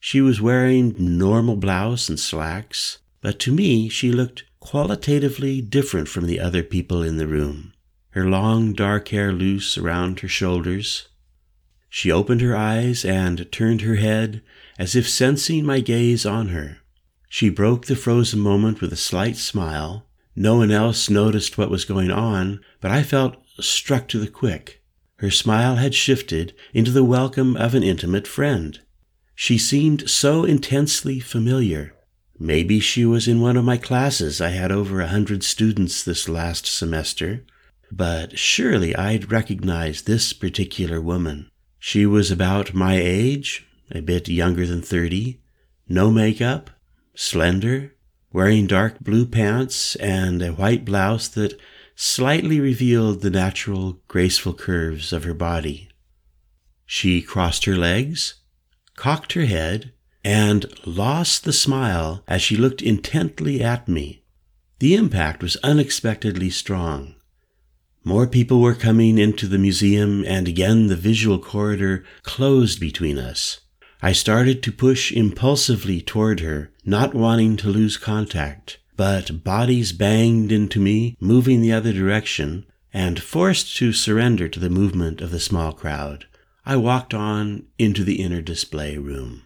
She 0.00 0.20
was 0.20 0.40
wearing 0.40 0.94
normal 0.98 1.56
blouse 1.56 2.08
and 2.08 2.18
slacks, 2.18 2.98
but 3.20 3.38
to 3.40 3.52
me 3.52 3.88
she 3.88 4.12
looked 4.12 4.44
qualitatively 4.60 5.60
different 5.60 6.08
from 6.08 6.26
the 6.26 6.40
other 6.40 6.62
people 6.62 7.02
in 7.02 7.16
the 7.16 7.26
room. 7.26 7.72
Her 8.10 8.28
long 8.28 8.72
dark 8.72 9.08
hair 9.08 9.32
loose 9.32 9.76
around 9.76 10.20
her 10.20 10.28
shoulders. 10.28 11.08
She 11.88 12.12
opened 12.12 12.40
her 12.40 12.56
eyes 12.56 13.04
and 13.04 13.50
turned 13.50 13.82
her 13.82 13.96
head 13.96 14.42
as 14.78 14.94
if 14.94 15.08
sensing 15.08 15.64
my 15.64 15.80
gaze 15.80 16.24
on 16.24 16.48
her. 16.48 16.78
She 17.28 17.48
broke 17.48 17.86
the 17.86 17.96
frozen 17.96 18.40
moment 18.40 18.80
with 18.80 18.92
a 18.92 18.96
slight 18.96 19.36
smile. 19.36 20.06
No 20.34 20.56
one 20.56 20.70
else 20.70 21.10
noticed 21.10 21.58
what 21.58 21.70
was 21.70 21.84
going 21.84 22.10
on, 22.10 22.60
but 22.80 22.90
I 22.90 23.02
felt 23.02 23.36
struck 23.60 24.08
to 24.08 24.18
the 24.18 24.28
quick. 24.28 24.82
Her 25.16 25.30
smile 25.30 25.76
had 25.76 25.94
shifted 25.94 26.54
into 26.72 26.92
the 26.92 27.04
welcome 27.04 27.56
of 27.56 27.74
an 27.74 27.82
intimate 27.82 28.26
friend. 28.26 28.80
She 29.40 29.56
seemed 29.56 30.10
so 30.10 30.44
intensely 30.44 31.20
familiar. 31.20 31.94
Maybe 32.40 32.80
she 32.80 33.04
was 33.04 33.28
in 33.28 33.40
one 33.40 33.56
of 33.56 33.64
my 33.64 33.76
classes. 33.76 34.40
I 34.40 34.48
had 34.48 34.72
over 34.72 35.00
a 35.00 35.06
hundred 35.06 35.44
students 35.44 36.02
this 36.02 36.28
last 36.28 36.66
semester. 36.66 37.44
But 37.92 38.36
surely 38.36 38.96
I'd 38.96 39.30
recognize 39.30 40.02
this 40.02 40.32
particular 40.32 41.00
woman. 41.00 41.52
She 41.78 42.04
was 42.04 42.32
about 42.32 42.74
my 42.74 42.96
age, 42.96 43.64
a 43.92 44.00
bit 44.00 44.28
younger 44.28 44.66
than 44.66 44.82
30, 44.82 45.40
no 45.88 46.10
makeup, 46.10 46.70
slender, 47.14 47.94
wearing 48.32 48.66
dark 48.66 48.98
blue 48.98 49.24
pants 49.24 49.94
and 49.94 50.42
a 50.42 50.50
white 50.50 50.84
blouse 50.84 51.28
that 51.28 51.56
slightly 51.94 52.58
revealed 52.58 53.20
the 53.20 53.30
natural, 53.30 54.00
graceful 54.08 54.52
curves 54.52 55.12
of 55.12 55.22
her 55.22 55.32
body. 55.32 55.88
She 56.86 57.22
crossed 57.22 57.66
her 57.66 57.76
legs, 57.76 58.34
cocked 58.98 59.34
her 59.34 59.46
head, 59.46 59.92
and 60.24 60.66
lost 60.84 61.44
the 61.44 61.52
smile 61.52 62.24
as 62.26 62.42
she 62.42 62.56
looked 62.56 62.82
intently 62.82 63.62
at 63.62 63.86
me. 63.86 64.24
The 64.80 64.96
impact 64.96 65.40
was 65.40 65.56
unexpectedly 65.62 66.50
strong. 66.50 67.14
More 68.02 68.26
people 68.26 68.60
were 68.60 68.74
coming 68.74 69.16
into 69.16 69.46
the 69.46 69.56
museum, 69.56 70.24
and 70.26 70.48
again 70.48 70.88
the 70.88 70.96
visual 70.96 71.38
corridor 71.38 72.04
closed 72.24 72.80
between 72.80 73.18
us. 73.18 73.60
I 74.02 74.12
started 74.12 74.64
to 74.64 74.72
push 74.72 75.12
impulsively 75.12 76.00
toward 76.00 76.40
her, 76.40 76.72
not 76.84 77.14
wanting 77.14 77.56
to 77.58 77.68
lose 77.68 77.96
contact, 77.96 78.78
but 78.96 79.44
bodies 79.44 79.92
banged 79.92 80.50
into 80.50 80.80
me, 80.80 81.16
moving 81.20 81.60
the 81.60 81.72
other 81.72 81.92
direction, 81.92 82.66
and 82.92 83.22
forced 83.22 83.76
to 83.76 83.92
surrender 83.92 84.48
to 84.48 84.58
the 84.58 84.70
movement 84.70 85.20
of 85.20 85.30
the 85.30 85.40
small 85.40 85.72
crowd. 85.72 86.26
I 86.68 86.76
walked 86.76 87.14
on 87.14 87.64
into 87.78 88.04
the 88.04 88.20
inner 88.20 88.42
display 88.42 88.98
room. 88.98 89.42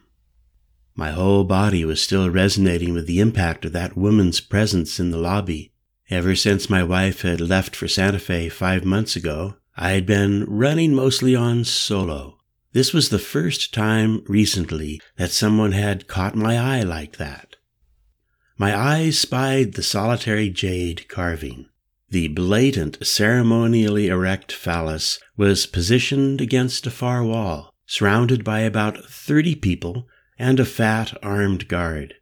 My 0.96 1.12
whole 1.12 1.44
body 1.44 1.84
was 1.84 2.02
still 2.02 2.28
resonating 2.28 2.94
with 2.94 3.06
the 3.06 3.20
impact 3.20 3.64
of 3.64 3.70
that 3.74 3.96
woman's 3.96 4.40
presence 4.40 4.98
in 4.98 5.12
the 5.12 5.18
lobby. 5.18 5.72
Ever 6.10 6.34
since 6.34 6.68
my 6.68 6.82
wife 6.82 7.22
had 7.22 7.40
left 7.40 7.76
for 7.76 7.86
Santa 7.86 8.18
Fe 8.18 8.48
five 8.48 8.84
months 8.84 9.14
ago, 9.14 9.54
I 9.76 9.92
had 9.92 10.04
been 10.04 10.46
running 10.46 10.96
mostly 10.96 11.36
on 11.36 11.62
solo. 11.62 12.38
This 12.72 12.92
was 12.92 13.10
the 13.10 13.20
first 13.20 13.72
time 13.72 14.24
recently 14.26 15.00
that 15.16 15.30
someone 15.30 15.70
had 15.70 16.08
caught 16.08 16.34
my 16.34 16.58
eye 16.58 16.82
like 16.82 17.18
that. 17.18 17.54
My 18.58 18.76
eyes 18.76 19.16
spied 19.16 19.74
the 19.74 19.84
solitary 19.84 20.50
jade 20.50 21.06
carving. 21.06 21.68
The 22.12 22.28
blatant, 22.28 22.98
ceremonially 23.06 24.08
erect 24.08 24.52
phallus 24.52 25.18
was 25.38 25.64
positioned 25.64 26.42
against 26.42 26.86
a 26.86 26.90
far 26.90 27.24
wall, 27.24 27.72
surrounded 27.86 28.44
by 28.44 28.60
about 28.60 29.06
thirty 29.06 29.54
people 29.54 30.06
and 30.38 30.60
a 30.60 30.66
fat 30.66 31.16
armed 31.22 31.68
guard. 31.68 32.16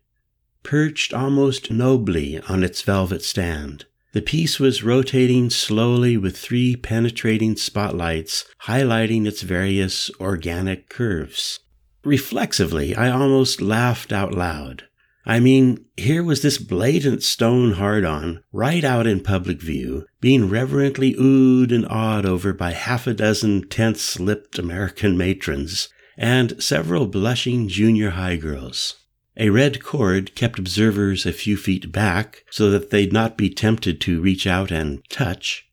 Perched 0.62 1.12
almost 1.12 1.72
nobly 1.72 2.38
on 2.42 2.62
its 2.62 2.82
velvet 2.82 3.24
stand, 3.24 3.86
the 4.12 4.22
piece 4.22 4.60
was 4.60 4.84
rotating 4.84 5.50
slowly 5.50 6.16
with 6.16 6.38
three 6.38 6.76
penetrating 6.76 7.56
spotlights 7.56 8.44
highlighting 8.66 9.26
its 9.26 9.42
various 9.42 10.08
organic 10.20 10.88
curves. 10.88 11.58
Reflexively, 12.04 12.94
I 12.94 13.10
almost 13.10 13.60
laughed 13.60 14.12
out 14.12 14.34
loud. 14.34 14.84
I 15.30 15.38
mean, 15.38 15.84
here 15.96 16.24
was 16.24 16.42
this 16.42 16.58
blatant 16.58 17.22
stone 17.22 17.74
hard 17.74 18.04
on, 18.04 18.42
right 18.50 18.82
out 18.82 19.06
in 19.06 19.20
public 19.20 19.62
view, 19.62 20.06
being 20.20 20.50
reverently 20.50 21.14
oohed 21.14 21.72
and 21.72 21.86
awed 21.86 22.26
over 22.26 22.52
by 22.52 22.72
half 22.72 23.06
a 23.06 23.14
dozen 23.14 23.68
tense 23.68 24.18
lipped 24.18 24.58
American 24.58 25.16
matrons 25.16 25.88
and 26.18 26.60
several 26.60 27.06
blushing 27.06 27.68
junior 27.68 28.10
high 28.10 28.34
girls. 28.34 28.96
A 29.36 29.50
red 29.50 29.84
cord 29.84 30.34
kept 30.34 30.58
observers 30.58 31.24
a 31.24 31.32
few 31.32 31.56
feet 31.56 31.92
back 31.92 32.42
so 32.50 32.68
that 32.72 32.90
they'd 32.90 33.12
not 33.12 33.38
be 33.38 33.48
tempted 33.48 34.00
to 34.00 34.20
reach 34.20 34.48
out 34.48 34.72
and 34.72 35.08
touch. 35.10 35.70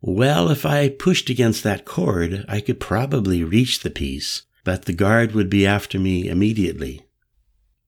Well, 0.00 0.48
if 0.50 0.64
I 0.64 0.88
pushed 0.88 1.28
against 1.28 1.64
that 1.64 1.84
cord, 1.84 2.44
I 2.48 2.60
could 2.60 2.78
probably 2.78 3.42
reach 3.42 3.80
the 3.80 3.90
piece, 3.90 4.42
but 4.62 4.84
the 4.84 4.92
guard 4.92 5.32
would 5.32 5.50
be 5.50 5.66
after 5.66 5.98
me 5.98 6.28
immediately 6.28 7.02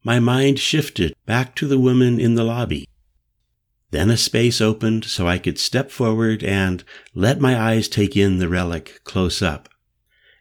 my 0.05 0.19
mind 0.19 0.59
shifted 0.59 1.15
back 1.27 1.55
to 1.57 1.67
the 1.67 1.79
woman 1.79 2.19
in 2.19 2.35
the 2.35 2.45
lobby. 2.45 2.89
Then 3.91 4.11
a 4.11 4.17
space 4.17 4.61
opened 4.61 5.05
so 5.05 5.29
I 5.29 5.39
could 5.39 5.59
step 5.59 5.91
forward 5.91 6.43
and 6.43 6.83
let 7.15 7.41
my 7.41 7.61
eyes 7.61 7.89
take 7.89 8.17
in 8.17 8.39
the 8.39 8.49
relic 8.49 9.01
close 9.05 9.43
up. 9.43 9.69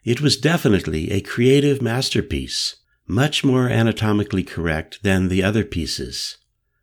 It 0.04 0.20
was 0.20 0.36
definitely 0.36 1.12
a 1.12 1.20
creative 1.20 1.80
masterpiece, 1.80 2.76
much 3.06 3.44
more 3.44 3.68
anatomically 3.68 4.42
correct 4.42 5.02
than 5.02 5.28
the 5.28 5.42
other 5.42 5.64
pieces. 5.64 6.38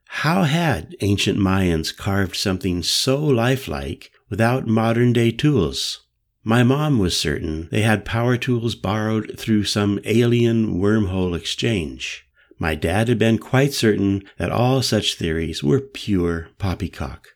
How 0.06 0.44
had 0.44 0.96
ancient 1.02 1.38
Mayans 1.40 1.96
carved 1.96 2.36
something 2.36 2.82
so 2.84 3.18
lifelike 3.18 4.12
without 4.30 4.68
modern 4.68 5.12
day 5.12 5.32
tools. 5.32 6.02
My 6.44 6.64
mom 6.64 7.00
was 7.00 7.20
certain 7.20 7.68
they 7.72 7.82
had 7.82 8.06
power 8.06 8.38
tools 8.38 8.76
borrowed 8.76 9.38
through 9.38 9.66
some 9.66 10.00
alien 10.06 10.80
wormhole 10.80 11.36
exchange. 11.36 12.26
My 12.60 12.76
dad 12.76 13.08
had 13.08 13.18
been 13.18 13.38
quite 13.38 13.74
certain 13.74 14.24
that 14.38 14.52
all 14.52 14.82
such 14.82 15.16
theories 15.16 15.64
were 15.64 15.80
pure 15.80 16.50
poppycock. 16.58 17.30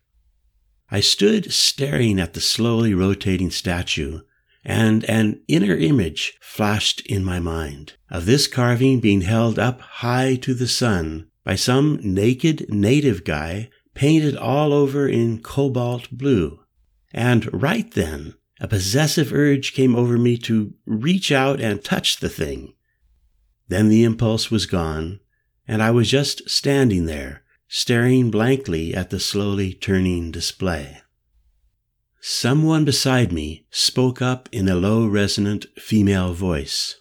I 0.91 0.99
stood 0.99 1.53
staring 1.53 2.19
at 2.19 2.33
the 2.33 2.41
slowly 2.41 2.93
rotating 2.93 3.49
statue, 3.49 4.19
and 4.65 5.03
an 5.05 5.41
inner 5.47 5.75
image 5.75 6.37
flashed 6.41 7.01
in 7.07 7.23
my 7.23 7.39
mind 7.39 7.93
of 8.09 8.25
this 8.25 8.47
carving 8.47 8.99
being 8.99 9.21
held 9.21 9.57
up 9.57 9.81
high 9.81 10.35
to 10.35 10.53
the 10.53 10.67
sun 10.67 11.29
by 11.43 11.55
some 11.55 11.99
naked 12.03 12.69
native 12.69 13.23
guy 13.23 13.69
painted 13.93 14.35
all 14.35 14.73
over 14.73 15.07
in 15.07 15.41
cobalt 15.41 16.09
blue. 16.11 16.59
And 17.13 17.49
right 17.53 17.89
then, 17.91 18.35
a 18.59 18.67
possessive 18.67 19.33
urge 19.33 19.73
came 19.73 19.95
over 19.95 20.17
me 20.17 20.37
to 20.39 20.73
reach 20.85 21.31
out 21.31 21.59
and 21.59 21.83
touch 21.83 22.17
the 22.19 22.29
thing. 22.29 22.73
Then 23.73 23.89
the 23.89 24.03
impulse 24.03 24.51
was 24.51 24.67
gone, 24.67 25.19
and 25.67 25.81
I 25.81 25.89
was 25.89 26.07
just 26.07 26.47
standing 26.47 27.07
there, 27.07 27.41
staring 27.67 28.29
blankly 28.29 28.93
at 28.93 29.09
the 29.09 29.19
slowly 29.19 29.73
turning 29.73 30.29
display. 30.29 30.99
Someone 32.21 32.85
beside 32.85 33.31
me 33.31 33.65
spoke 33.71 34.21
up 34.21 34.47
in 34.51 34.69
a 34.69 34.75
low, 34.75 35.07
resonant 35.07 35.65
female 35.75 36.35
voice. 36.35 36.97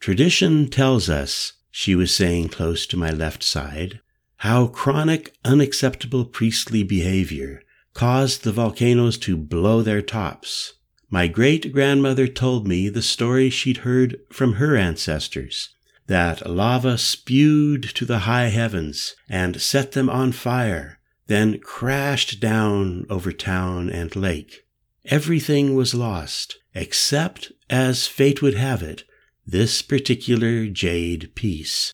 Tradition 0.00 0.68
tells 0.70 1.08
us, 1.08 1.52
she 1.70 1.94
was 1.94 2.12
saying 2.12 2.48
close 2.48 2.84
to 2.88 2.96
my 2.96 3.10
left 3.10 3.44
side, 3.44 4.00
how 4.38 4.66
chronic, 4.66 5.36
unacceptable 5.44 6.24
priestly 6.24 6.82
behavior 6.82 7.62
caused 7.94 8.42
the 8.42 8.50
volcanoes 8.50 9.16
to 9.18 9.36
blow 9.36 9.82
their 9.82 10.02
tops. 10.02 10.72
My 11.10 11.28
great 11.28 11.72
grandmother 11.72 12.26
told 12.26 12.66
me 12.66 12.88
the 12.88 13.02
story 13.02 13.50
she'd 13.50 13.86
heard 13.88 14.18
from 14.32 14.54
her 14.54 14.76
ancestors 14.76 15.74
that 16.06 16.48
lava 16.48 16.96
spewed 16.98 17.82
to 17.94 18.04
the 18.04 18.20
high 18.20 18.48
heavens 18.48 19.14
and 19.28 19.60
set 19.60 19.92
them 19.92 20.08
on 20.08 20.32
fire, 20.32 20.98
then 21.26 21.58
crashed 21.58 22.40
down 22.40 23.06
over 23.10 23.32
town 23.32 23.90
and 23.90 24.14
lake. 24.14 24.66
Everything 25.04 25.74
was 25.74 25.94
lost, 25.94 26.58
except, 26.74 27.52
as 27.70 28.06
fate 28.06 28.42
would 28.42 28.54
have 28.54 28.82
it, 28.82 29.04
this 29.46 29.82
particular 29.82 30.66
jade 30.66 31.34
piece. 31.34 31.92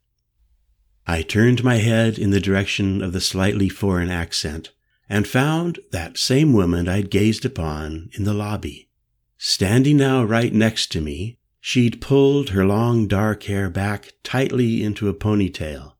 I 1.06 1.22
turned 1.22 1.64
my 1.64 1.76
head 1.76 2.18
in 2.18 2.30
the 2.30 2.40
direction 2.40 3.02
of 3.02 3.12
the 3.12 3.20
slightly 3.20 3.68
foreign 3.68 4.10
accent 4.10 4.70
and 5.08 5.26
found 5.26 5.78
that 5.90 6.16
same 6.16 6.52
woman 6.52 6.88
I'd 6.88 7.10
gazed 7.10 7.44
upon 7.44 8.08
in 8.12 8.24
the 8.24 8.32
lobby. 8.32 8.88
Standing 9.36 9.96
now 9.96 10.22
right 10.24 10.54
next 10.54 10.92
to 10.92 11.00
me 11.00 11.38
She'd 11.64 12.00
pulled 12.00 12.50
her 12.50 12.66
long 12.66 13.06
dark 13.06 13.44
hair 13.44 13.70
back 13.70 14.14
tightly 14.24 14.82
into 14.82 15.08
a 15.08 15.14
ponytail. 15.14 15.92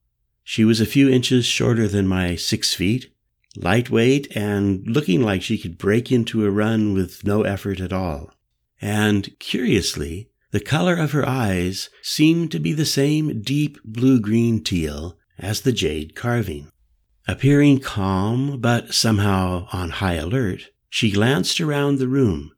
She 0.42 0.64
was 0.64 0.80
a 0.80 0.86
few 0.86 1.08
inches 1.08 1.46
shorter 1.46 1.86
than 1.86 2.08
my 2.08 2.34
six 2.34 2.74
feet, 2.74 3.14
lightweight, 3.56 4.36
and 4.36 4.84
looking 4.88 5.22
like 5.22 5.40
she 5.40 5.56
could 5.56 5.78
break 5.78 6.10
into 6.10 6.44
a 6.44 6.50
run 6.50 6.94
with 6.94 7.24
no 7.24 7.42
effort 7.42 7.78
at 7.80 7.92
all. 7.92 8.32
And 8.82 9.38
curiously, 9.38 10.28
the 10.50 10.58
color 10.58 10.96
of 10.96 11.12
her 11.12 11.26
eyes 11.26 11.90
seemed 12.02 12.50
to 12.50 12.58
be 12.58 12.72
the 12.72 12.84
same 12.84 13.40
deep 13.40 13.78
blue 13.84 14.18
green 14.20 14.64
teal 14.64 15.16
as 15.38 15.60
the 15.60 15.72
jade 15.72 16.16
carving. 16.16 16.72
Appearing 17.28 17.78
calm, 17.78 18.60
but 18.60 18.92
somehow 18.94 19.68
on 19.72 19.90
high 19.90 20.14
alert, 20.14 20.70
she 20.90 21.12
glanced 21.12 21.60
around 21.60 21.98
the 21.98 22.08
room. 22.08 22.50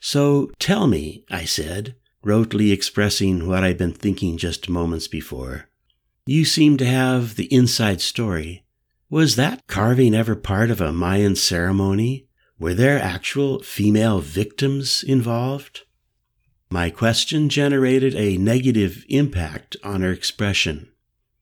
So 0.00 0.50
tell 0.58 0.88
me, 0.88 1.24
I 1.30 1.44
said, 1.44 1.94
rotely 2.26 2.72
expressing 2.72 3.46
what 3.46 3.62
I'd 3.62 3.78
been 3.78 3.92
thinking 3.92 4.36
just 4.36 4.68
moments 4.68 5.06
before. 5.06 5.68
You 6.26 6.44
seem 6.44 6.76
to 6.78 6.84
have 6.84 7.36
the 7.36 7.52
inside 7.54 8.00
story. 8.00 8.64
Was 9.08 9.36
that 9.36 9.68
carving 9.68 10.12
ever 10.12 10.34
part 10.34 10.70
of 10.70 10.80
a 10.80 10.92
Mayan 10.92 11.36
ceremony? 11.36 12.26
Were 12.58 12.74
there 12.74 13.00
actual 13.00 13.60
female 13.62 14.18
victims 14.18 15.04
involved? 15.06 15.82
My 16.68 16.90
question 16.90 17.48
generated 17.48 18.16
a 18.16 18.38
negative 18.38 19.04
impact 19.08 19.76
on 19.84 20.00
her 20.00 20.10
expression. 20.10 20.88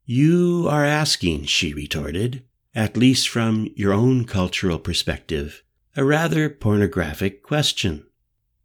You 0.05 0.67
are 0.69 0.85
asking, 0.85 1.47
she 1.47 1.73
retorted, 1.73 2.45
at 2.75 2.97
least 2.97 3.27
from 3.27 3.71
your 3.75 3.95
own 3.95 4.27
cultural 4.27 4.79
perspective, 4.79 5.63
a 5.97 6.05
rather 6.05 6.51
pornographic 6.51 7.43
question. 7.43 8.05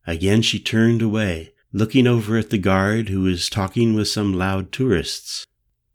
Again 0.06 0.42
she 0.42 0.60
turned 0.60 1.02
away, 1.02 1.54
looking 1.72 2.08
over 2.08 2.38
at 2.38 2.50
the 2.50 2.58
guard 2.58 3.10
who 3.10 3.22
was 3.22 3.50
talking 3.50 3.94
with 3.94 4.08
some 4.08 4.34
loud 4.34 4.72
tourists. 4.72 5.46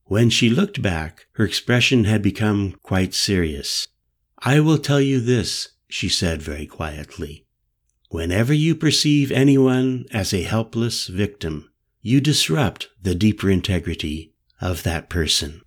When 0.04 0.30
she 0.30 0.50
looked 0.50 0.82
back, 0.82 1.26
her 1.32 1.44
expression 1.44 2.04
had 2.04 2.22
become 2.22 2.76
quite 2.82 3.14
serious. 3.14 3.88
I 4.38 4.60
will 4.60 4.78
tell 4.78 5.00
you 5.00 5.20
this, 5.20 5.70
she 5.88 6.08
said 6.08 6.42
very 6.42 6.66
quietly. 6.66 7.46
Whenever 8.10 8.52
you 8.52 8.74
perceive 8.74 9.32
anyone 9.32 10.04
as 10.12 10.32
a 10.32 10.42
helpless 10.42 11.08
victim, 11.08 11.70
you 12.00 12.20
disrupt 12.20 12.88
the 13.00 13.14
deeper 13.14 13.50
integrity 13.50 14.34
of 14.60 14.82
that 14.82 15.08
person. 15.08 15.62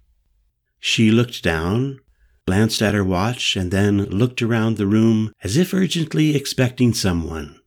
She 0.80 1.12
looked 1.12 1.44
down, 1.44 2.00
glanced 2.46 2.82
at 2.82 2.94
her 2.94 3.04
watch, 3.04 3.56
and 3.58 3.72
then 3.72 4.06
looked 4.06 4.42
around 4.42 4.78
the 4.78 4.88
room 4.88 5.34
as 5.44 5.58
if 5.58 5.74
urgently 5.74 6.36
expecting 6.36 6.94
someone. 6.94 7.60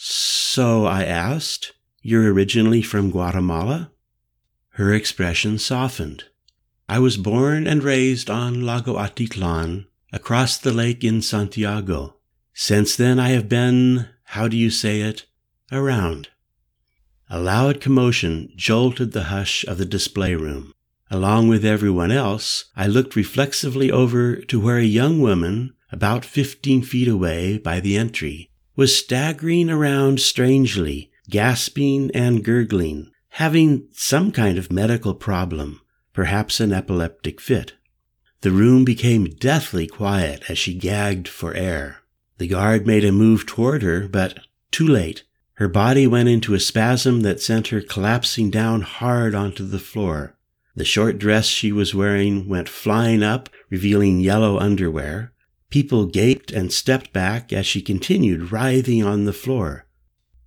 So 0.00 0.86
I 0.86 1.02
asked, 1.02 1.72
You're 2.02 2.32
originally 2.32 2.82
from 2.82 3.10
Guatemala? 3.10 3.90
Her 4.74 4.94
expression 4.94 5.58
softened. 5.58 6.22
I 6.88 7.00
was 7.00 7.16
born 7.16 7.66
and 7.66 7.82
raised 7.82 8.30
on 8.30 8.64
Lago 8.64 8.94
Atitlan, 8.94 9.86
across 10.12 10.56
the 10.56 10.72
lake 10.72 11.02
in 11.02 11.20
Santiago. 11.20 12.14
Since 12.54 12.94
then 12.94 13.18
I 13.18 13.30
have 13.30 13.48
been, 13.48 14.08
how 14.22 14.46
do 14.46 14.56
you 14.56 14.70
say 14.70 15.00
it, 15.00 15.26
around. 15.72 16.28
A 17.28 17.40
loud 17.40 17.80
commotion 17.80 18.52
jolted 18.54 19.10
the 19.10 19.24
hush 19.24 19.64
of 19.64 19.78
the 19.78 19.84
display 19.84 20.36
room. 20.36 20.74
Along 21.10 21.48
with 21.48 21.64
everyone 21.64 22.12
else, 22.12 22.66
I 22.76 22.86
looked 22.86 23.16
reflexively 23.16 23.90
over 23.90 24.36
to 24.36 24.60
where 24.60 24.78
a 24.78 24.84
young 24.84 25.20
woman, 25.20 25.74
about 25.90 26.24
fifteen 26.24 26.82
feet 26.82 27.08
away 27.08 27.58
by 27.58 27.80
the 27.80 27.96
entry, 27.96 28.47
was 28.78 28.96
staggering 28.96 29.68
around 29.68 30.20
strangely, 30.20 31.10
gasping 31.28 32.12
and 32.14 32.44
gurgling, 32.44 33.10
having 33.30 33.88
some 33.90 34.30
kind 34.30 34.56
of 34.56 34.70
medical 34.70 35.14
problem, 35.14 35.80
perhaps 36.12 36.60
an 36.60 36.72
epileptic 36.72 37.40
fit. 37.40 37.72
The 38.42 38.52
room 38.52 38.84
became 38.84 39.24
deathly 39.24 39.88
quiet 39.88 40.48
as 40.48 40.58
she 40.58 40.74
gagged 40.74 41.26
for 41.26 41.54
air. 41.54 42.02
The 42.36 42.46
guard 42.46 42.86
made 42.86 43.04
a 43.04 43.10
move 43.10 43.46
toward 43.46 43.82
her, 43.82 44.06
but 44.06 44.38
too 44.70 44.86
late. 44.86 45.24
Her 45.54 45.66
body 45.66 46.06
went 46.06 46.28
into 46.28 46.54
a 46.54 46.60
spasm 46.60 47.22
that 47.22 47.40
sent 47.40 47.68
her 47.68 47.80
collapsing 47.80 48.48
down 48.48 48.82
hard 48.82 49.34
onto 49.34 49.66
the 49.66 49.80
floor. 49.80 50.36
The 50.76 50.84
short 50.84 51.18
dress 51.18 51.46
she 51.46 51.72
was 51.72 51.96
wearing 51.96 52.48
went 52.48 52.68
flying 52.68 53.24
up, 53.24 53.48
revealing 53.70 54.20
yellow 54.20 54.56
underwear. 54.56 55.32
People 55.70 56.06
gaped 56.06 56.50
and 56.50 56.72
stepped 56.72 57.12
back 57.12 57.52
as 57.52 57.66
she 57.66 57.82
continued 57.82 58.50
writhing 58.52 59.04
on 59.04 59.24
the 59.24 59.32
floor. 59.32 59.86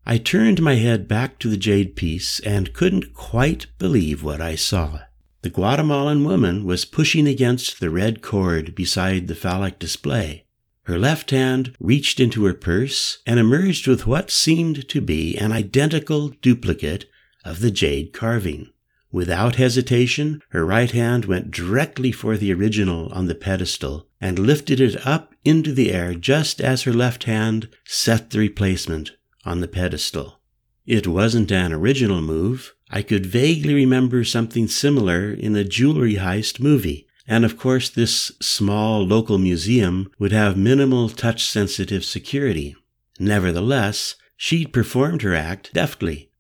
I 0.06 0.18
turned 0.18 0.62
my 0.62 0.76
head 0.76 1.08
back 1.08 1.38
to 1.40 1.48
the 1.48 1.58
jade 1.58 1.96
piece 1.96 2.40
and 2.40 2.74
couldn't 2.74 3.14
quite 3.14 3.68
believe 3.78 4.24
what 4.24 4.42
I 4.42 4.56
saw. 4.56 5.02
The 5.44 5.52
Guatemalan 5.52 6.24
woman 6.24 6.66
was 6.66 6.86
pushing 6.86 7.28
against 7.28 7.80
the 7.80 7.90
red 7.90 8.22
cord 8.22 8.74
beside 8.74 9.28
the 9.28 9.36
phallic 9.36 9.80
display. 9.80 10.46
Her 10.84 10.98
left 10.98 11.30
hand 11.30 11.76
reached 11.80 12.20
into 12.20 12.46
her 12.46 12.54
purse 12.54 13.20
and 13.26 13.40
emerged 13.40 13.88
with 13.88 14.08
what 14.08 14.32
seemed 14.32 14.90
to 14.90 15.02
be 15.02 15.38
an 15.38 15.52
identical 15.52 16.30
duplicate 16.30 17.06
of 17.46 17.60
the 17.60 17.72
jade 17.72 18.14
carving. 18.14 18.70
Without 19.12 19.56
hesitation, 19.58 20.42
her 20.50 20.66
right 20.66 20.92
hand 20.92 21.26
went 21.26 21.52
directly 21.52 22.12
for 22.12 22.38
the 22.38 22.54
original 22.54 23.12
on 23.12 23.26
the 23.26 23.36
pedestal 23.36 24.08
and 24.22 24.40
lifted 24.40 24.80
it 24.80 25.06
up 25.06 25.34
into 25.44 25.74
the 25.74 25.92
air 25.92 26.14
just 26.14 26.62
as 26.62 26.84
her 26.84 26.94
left 26.94 27.26
hand 27.26 27.68
set 27.84 28.30
the 28.30 28.40
replacement 28.40 29.12
on 29.44 29.60
the 29.60 29.68
pedestal. 29.68 30.40
It 30.86 31.08
wasn't 31.08 31.52
an 31.52 31.74
original 31.74 32.22
move. 32.22 32.74
I 32.90 33.02
could 33.02 33.26
vaguely 33.26 33.74
remember 33.74 34.24
something 34.24 34.68
similar 34.68 35.32
in 35.32 35.56
a 35.56 35.64
jewelry 35.64 36.16
heist 36.16 36.60
movie. 36.60 37.08
And 37.28 37.46
of 37.46 37.58
course, 37.58 37.90
this 37.90 38.32
small 38.42 39.06
local 39.06 39.38
museum 39.38 40.12
would 40.20 40.32
have 40.32 40.58
minimal 40.58 41.10
touch 41.10 41.46
sensitive 41.46 42.04
security. 42.04 42.76
Nevertheless, 43.20 44.16
she'd 44.36 44.74
performed 44.74 45.22
her 45.22 45.36
act 45.36 45.74
deftly. 45.74 46.31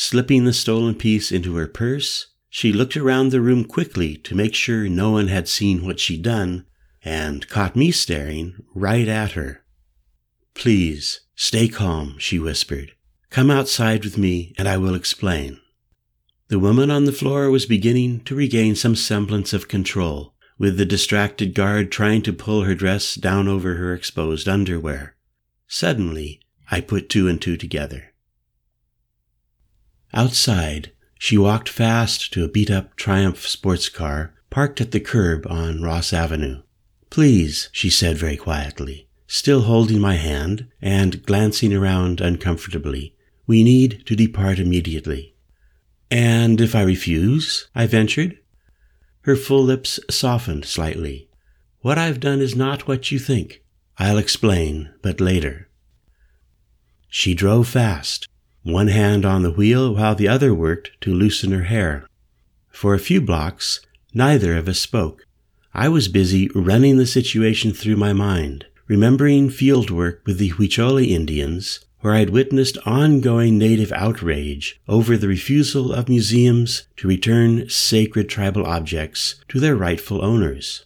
Slipping 0.00 0.44
the 0.44 0.52
stolen 0.52 0.94
piece 0.94 1.32
into 1.32 1.56
her 1.56 1.66
purse, 1.66 2.28
she 2.48 2.72
looked 2.72 2.96
around 2.96 3.32
the 3.32 3.40
room 3.40 3.64
quickly 3.64 4.16
to 4.18 4.36
make 4.36 4.54
sure 4.54 4.88
no 4.88 5.10
one 5.10 5.26
had 5.26 5.48
seen 5.48 5.84
what 5.84 5.98
she'd 5.98 6.22
done 6.22 6.66
and 7.04 7.48
caught 7.48 7.74
me 7.74 7.90
staring 7.90 8.62
right 8.76 9.08
at 9.08 9.32
her. 9.32 9.64
Please, 10.54 11.22
stay 11.34 11.66
calm, 11.66 12.14
she 12.16 12.38
whispered. 12.38 12.92
Come 13.30 13.50
outside 13.50 14.04
with 14.04 14.16
me 14.16 14.54
and 14.56 14.68
I 14.68 14.76
will 14.76 14.94
explain. 14.94 15.58
The 16.46 16.60
woman 16.60 16.92
on 16.92 17.04
the 17.04 17.12
floor 17.12 17.50
was 17.50 17.66
beginning 17.66 18.20
to 18.20 18.36
regain 18.36 18.76
some 18.76 18.94
semblance 18.94 19.52
of 19.52 19.66
control, 19.66 20.32
with 20.58 20.76
the 20.76 20.86
distracted 20.86 21.54
guard 21.54 21.90
trying 21.90 22.22
to 22.22 22.32
pull 22.32 22.62
her 22.62 22.76
dress 22.76 23.16
down 23.16 23.48
over 23.48 23.74
her 23.74 23.92
exposed 23.94 24.48
underwear. 24.48 25.16
Suddenly, 25.66 26.40
I 26.70 26.82
put 26.82 27.08
two 27.08 27.26
and 27.26 27.42
two 27.42 27.56
together. 27.56 28.07
Outside, 30.14 30.92
she 31.18 31.36
walked 31.36 31.68
fast 31.68 32.32
to 32.32 32.44
a 32.44 32.48
beat 32.48 32.70
up 32.70 32.96
Triumph 32.96 33.46
sports 33.46 33.88
car 33.88 34.34
parked 34.50 34.80
at 34.80 34.92
the 34.92 35.00
curb 35.00 35.46
on 35.48 35.82
Ross 35.82 36.12
Avenue. 36.12 36.62
Please, 37.10 37.68
she 37.72 37.90
said 37.90 38.16
very 38.16 38.36
quietly, 38.36 39.08
still 39.26 39.62
holding 39.62 40.00
my 40.00 40.14
hand 40.14 40.66
and 40.80 41.24
glancing 41.24 41.74
around 41.74 42.20
uncomfortably, 42.20 43.14
we 43.46 43.62
need 43.62 44.04
to 44.06 44.16
depart 44.16 44.58
immediately. 44.58 45.34
And 46.10 46.60
if 46.60 46.74
I 46.74 46.82
refuse? 46.82 47.68
I 47.74 47.86
ventured. 47.86 48.38
Her 49.22 49.36
full 49.36 49.62
lips 49.62 50.00
softened 50.08 50.64
slightly. 50.64 51.28
What 51.80 51.98
I've 51.98 52.20
done 52.20 52.40
is 52.40 52.56
not 52.56 52.88
what 52.88 53.10
you 53.10 53.18
think. 53.18 53.62
I'll 53.98 54.18
explain, 54.18 54.90
but 55.02 55.20
later. 55.20 55.68
She 57.08 57.34
drove 57.34 57.68
fast, 57.68 58.28
one 58.62 58.88
hand 58.88 59.24
on 59.24 59.42
the 59.42 59.50
wheel 59.50 59.94
while 59.94 60.14
the 60.14 60.28
other 60.28 60.54
worked 60.54 60.90
to 61.00 61.14
loosen 61.14 61.52
her 61.52 61.64
hair. 61.64 62.06
For 62.70 62.94
a 62.94 62.98
few 62.98 63.20
blocks, 63.20 63.80
neither 64.12 64.56
of 64.56 64.68
us 64.68 64.78
spoke. 64.78 65.26
I 65.74 65.88
was 65.88 66.08
busy 66.08 66.48
running 66.54 66.96
the 66.96 67.06
situation 67.06 67.72
through 67.72 67.96
my 67.96 68.12
mind, 68.12 68.66
remembering 68.86 69.50
field 69.50 69.90
work 69.90 70.22
with 70.26 70.38
the 70.38 70.50
Huicholi 70.50 71.08
Indians 71.08 71.80
where 72.00 72.14
I 72.14 72.20
had 72.20 72.30
witnessed 72.30 72.78
ongoing 72.86 73.58
native 73.58 73.92
outrage 73.92 74.80
over 74.86 75.16
the 75.16 75.28
refusal 75.28 75.92
of 75.92 76.08
museums 76.08 76.86
to 76.96 77.08
return 77.08 77.68
sacred 77.68 78.28
tribal 78.28 78.64
objects 78.64 79.36
to 79.48 79.58
their 79.58 79.74
rightful 79.74 80.24
owners. 80.24 80.84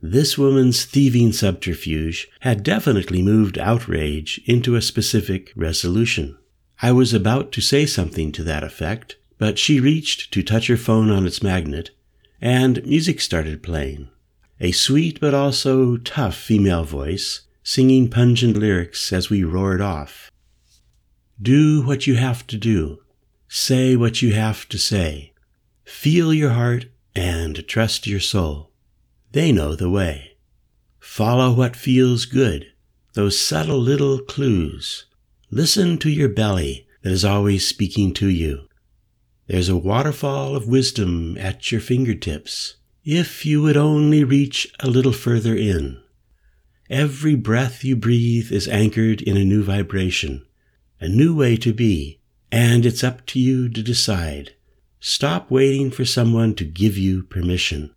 This 0.00 0.36
woman's 0.36 0.84
thieving 0.84 1.32
subterfuge 1.32 2.28
had 2.40 2.62
definitely 2.62 3.22
moved 3.22 3.58
outrage 3.58 4.40
into 4.46 4.74
a 4.74 4.82
specific 4.82 5.52
resolution. 5.56 6.36
I 6.84 6.90
was 6.90 7.14
about 7.14 7.52
to 7.52 7.60
say 7.60 7.86
something 7.86 8.32
to 8.32 8.42
that 8.42 8.64
effect, 8.64 9.14
but 9.38 9.56
she 9.56 9.78
reached 9.78 10.32
to 10.32 10.42
touch 10.42 10.66
her 10.66 10.76
phone 10.76 11.10
on 11.10 11.28
its 11.28 11.40
magnet, 11.40 11.90
and 12.40 12.84
music 12.84 13.20
started 13.20 13.62
playing. 13.62 14.08
A 14.60 14.72
sweet 14.72 15.20
but 15.20 15.32
also 15.32 15.96
tough 15.96 16.36
female 16.36 16.82
voice 16.82 17.42
singing 17.62 18.10
pungent 18.10 18.56
lyrics 18.56 19.12
as 19.12 19.30
we 19.30 19.44
roared 19.44 19.80
off. 19.80 20.28
Do 21.40 21.82
what 21.82 22.08
you 22.08 22.16
have 22.16 22.44
to 22.48 22.56
do. 22.56 22.98
Say 23.46 23.94
what 23.94 24.20
you 24.20 24.32
have 24.32 24.68
to 24.68 24.78
say. 24.78 25.32
Feel 25.84 26.34
your 26.34 26.50
heart 26.50 26.86
and 27.14 27.64
trust 27.68 28.08
your 28.08 28.20
soul. 28.20 28.70
They 29.30 29.52
know 29.52 29.76
the 29.76 29.90
way. 29.90 30.36
Follow 30.98 31.52
what 31.52 31.76
feels 31.76 32.24
good, 32.24 32.72
those 33.14 33.38
subtle 33.38 33.78
little 33.78 34.18
clues. 34.18 35.06
Listen 35.54 35.98
to 35.98 36.08
your 36.08 36.30
belly 36.30 36.86
that 37.02 37.12
is 37.12 37.26
always 37.26 37.68
speaking 37.68 38.14
to 38.14 38.26
you. 38.26 38.68
There's 39.48 39.68
a 39.68 39.76
waterfall 39.76 40.56
of 40.56 40.66
wisdom 40.66 41.36
at 41.36 41.70
your 41.70 41.82
fingertips, 41.82 42.76
if 43.04 43.44
you 43.44 43.60
would 43.60 43.76
only 43.76 44.24
reach 44.24 44.72
a 44.80 44.88
little 44.88 45.12
further 45.12 45.54
in. 45.54 46.00
Every 46.88 47.34
breath 47.34 47.84
you 47.84 47.96
breathe 47.96 48.50
is 48.50 48.66
anchored 48.66 49.20
in 49.20 49.36
a 49.36 49.44
new 49.44 49.62
vibration 49.62 50.46
a 51.00 51.08
new 51.08 51.36
way 51.36 51.56
to 51.56 51.74
be, 51.74 52.20
and 52.50 52.86
it's 52.86 53.04
up 53.04 53.26
to 53.26 53.38
you 53.38 53.68
to 53.68 53.82
decide. 53.82 54.54
Stop 55.00 55.50
waiting 55.50 55.90
for 55.90 56.06
someone 56.06 56.54
to 56.54 56.64
give 56.64 56.96
you 56.96 57.24
permission. 57.24 57.94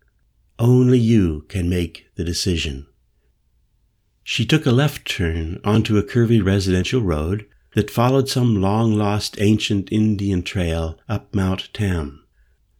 Only 0.58 0.98
you 0.98 1.46
can 1.48 1.70
make 1.70 2.08
the 2.16 2.24
decision. 2.24 2.86
She 4.28 4.44
took 4.44 4.66
a 4.66 4.72
left 4.72 5.06
turn 5.06 5.60
onto 5.62 5.96
a 5.96 6.02
curvy 6.02 6.44
residential 6.44 7.00
road 7.00 7.46
that 7.76 7.92
followed 7.92 8.28
some 8.28 8.60
long 8.60 8.92
lost 8.92 9.40
ancient 9.40 9.92
Indian 9.92 10.42
trail 10.42 10.98
up 11.08 11.32
Mount 11.32 11.72
Tam. 11.72 12.24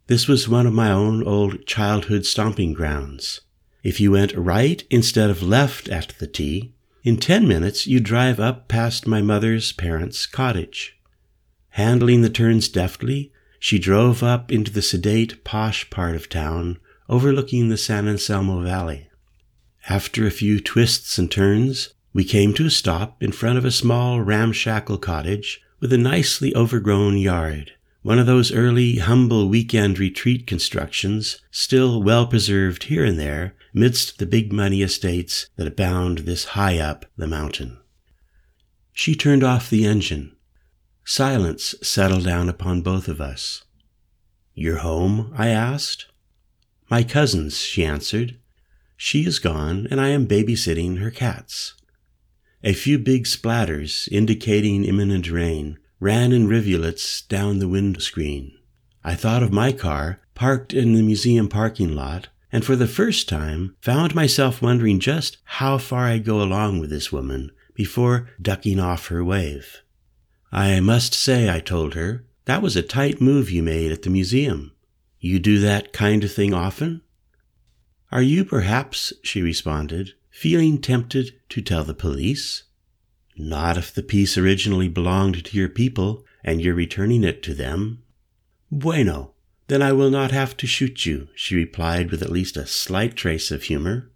This 0.08 0.26
was 0.26 0.48
one 0.48 0.66
of 0.66 0.72
my 0.72 0.90
own 0.90 1.22
old 1.22 1.64
childhood 1.64 2.26
stomping 2.26 2.72
grounds. 2.72 3.42
If 3.84 4.00
you 4.00 4.10
went 4.10 4.34
right 4.34 4.82
instead 4.90 5.30
of 5.30 5.40
left 5.40 5.88
at 5.88 6.08
the 6.18 6.26
T, 6.26 6.74
in 7.04 7.16
ten 7.16 7.46
minutes, 7.46 7.86
you 7.86 8.00
drive 8.00 8.40
up 8.40 8.66
past 8.66 9.06
my 9.06 9.22
mother's 9.22 9.70
parents' 9.70 10.26
cottage. 10.26 10.98
Handling 11.68 12.22
the 12.22 12.28
turns 12.28 12.68
deftly, 12.68 13.32
she 13.60 13.78
drove 13.78 14.20
up 14.20 14.50
into 14.50 14.72
the 14.72 14.82
sedate, 14.82 15.44
posh 15.44 15.90
part 15.90 16.16
of 16.16 16.28
town, 16.28 16.80
overlooking 17.08 17.68
the 17.68 17.76
San 17.76 18.08
Anselmo 18.08 18.64
Valley. 18.64 19.08
After 19.88 20.26
a 20.26 20.30
few 20.30 20.60
twists 20.60 21.18
and 21.18 21.30
turns, 21.30 21.94
we 22.12 22.24
came 22.24 22.54
to 22.54 22.66
a 22.66 22.70
stop 22.70 23.22
in 23.22 23.32
front 23.32 23.58
of 23.58 23.64
a 23.64 23.70
small, 23.70 24.20
ramshackle 24.20 24.98
cottage 24.98 25.60
with 25.80 25.92
a 25.92 25.98
nicely 25.98 26.54
overgrown 26.54 27.18
yard 27.18 27.72
one 28.06 28.20
of 28.20 28.26
those 28.26 28.52
early, 28.52 28.98
humble 28.98 29.48
weekend 29.48 29.98
retreat 29.98 30.46
constructions, 30.46 31.40
still 31.50 32.00
well 32.00 32.24
preserved 32.24 32.84
here 32.84 33.04
and 33.04 33.18
there 33.18 33.56
amidst 33.74 34.20
the 34.20 34.26
big 34.26 34.52
money 34.52 34.80
estates 34.80 35.48
that 35.56 35.66
abound 35.66 36.18
this 36.18 36.44
high 36.54 36.78
up 36.78 37.04
the 37.16 37.26
mountain. 37.26 37.80
She 38.92 39.16
turned 39.16 39.42
off 39.42 39.68
the 39.68 39.84
engine. 39.84 40.36
Silence 41.04 41.74
settled 41.82 42.24
down 42.24 42.48
upon 42.48 42.82
both 42.82 43.08
of 43.08 43.20
us. 43.20 43.64
Your 44.54 44.76
home? 44.76 45.34
I 45.36 45.48
asked. 45.48 46.06
My 46.88 47.02
cousin's, 47.02 47.58
she 47.58 47.84
answered. 47.84 48.38
She 48.96 49.26
is 49.26 49.38
gone, 49.38 49.86
and 49.90 50.00
I 50.00 50.08
am 50.08 50.26
babysitting 50.26 50.98
her 50.98 51.10
cats. 51.10 51.74
A 52.64 52.72
few 52.72 52.98
big 52.98 53.24
splatters, 53.24 54.08
indicating 54.10 54.84
imminent 54.84 55.30
rain, 55.30 55.78
ran 56.00 56.32
in 56.32 56.48
rivulets 56.48 57.22
down 57.22 57.58
the 57.58 57.68
windscreen. 57.68 58.52
I 59.04 59.14
thought 59.14 59.42
of 59.42 59.52
my 59.52 59.72
car, 59.72 60.20
parked 60.34 60.74
in 60.74 60.94
the 60.94 61.02
museum 61.02 61.48
parking 61.48 61.94
lot, 61.94 62.28
and 62.50 62.64
for 62.64 62.74
the 62.74 62.86
first 62.86 63.28
time 63.28 63.76
found 63.80 64.14
myself 64.14 64.62
wondering 64.62 64.98
just 64.98 65.38
how 65.44 65.78
far 65.78 66.06
I'd 66.06 66.24
go 66.24 66.42
along 66.42 66.80
with 66.80 66.90
this 66.90 67.12
woman 67.12 67.50
before 67.74 68.30
ducking 68.40 68.80
off 68.80 69.08
her 69.08 69.22
wave. 69.22 69.82
I 70.50 70.80
must 70.80 71.12
say, 71.12 71.50
I 71.50 71.60
told 71.60 71.94
her, 71.94 72.24
that 72.46 72.62
was 72.62 72.76
a 72.76 72.82
tight 72.82 73.20
move 73.20 73.50
you 73.50 73.62
made 73.62 73.92
at 73.92 74.02
the 74.02 74.10
museum. 74.10 74.72
You 75.20 75.38
do 75.38 75.58
that 75.60 75.92
kind 75.92 76.24
of 76.24 76.32
thing 76.32 76.54
often? 76.54 77.02
Are 78.16 78.22
you 78.22 78.46
perhaps, 78.46 79.12
she 79.22 79.42
responded, 79.42 80.14
feeling 80.30 80.80
tempted 80.80 81.34
to 81.50 81.60
tell 81.60 81.84
the 81.84 81.92
police? 81.92 82.62
Not 83.36 83.76
if 83.76 83.92
the 83.92 84.02
piece 84.02 84.38
originally 84.38 84.88
belonged 84.88 85.44
to 85.44 85.54
your 85.58 85.68
people 85.68 86.24
and 86.42 86.62
you're 86.62 86.74
returning 86.74 87.24
it 87.24 87.42
to 87.42 87.52
them. 87.52 88.02
Bueno, 88.72 89.34
then 89.66 89.82
I 89.82 89.92
will 89.92 90.08
not 90.08 90.30
have 90.30 90.56
to 90.56 90.66
shoot 90.66 91.04
you, 91.04 91.28
she 91.34 91.56
replied 91.56 92.10
with 92.10 92.22
at 92.22 92.32
least 92.32 92.56
a 92.56 92.66
slight 92.66 93.16
trace 93.16 93.50
of 93.50 93.64
humor. 93.64 94.10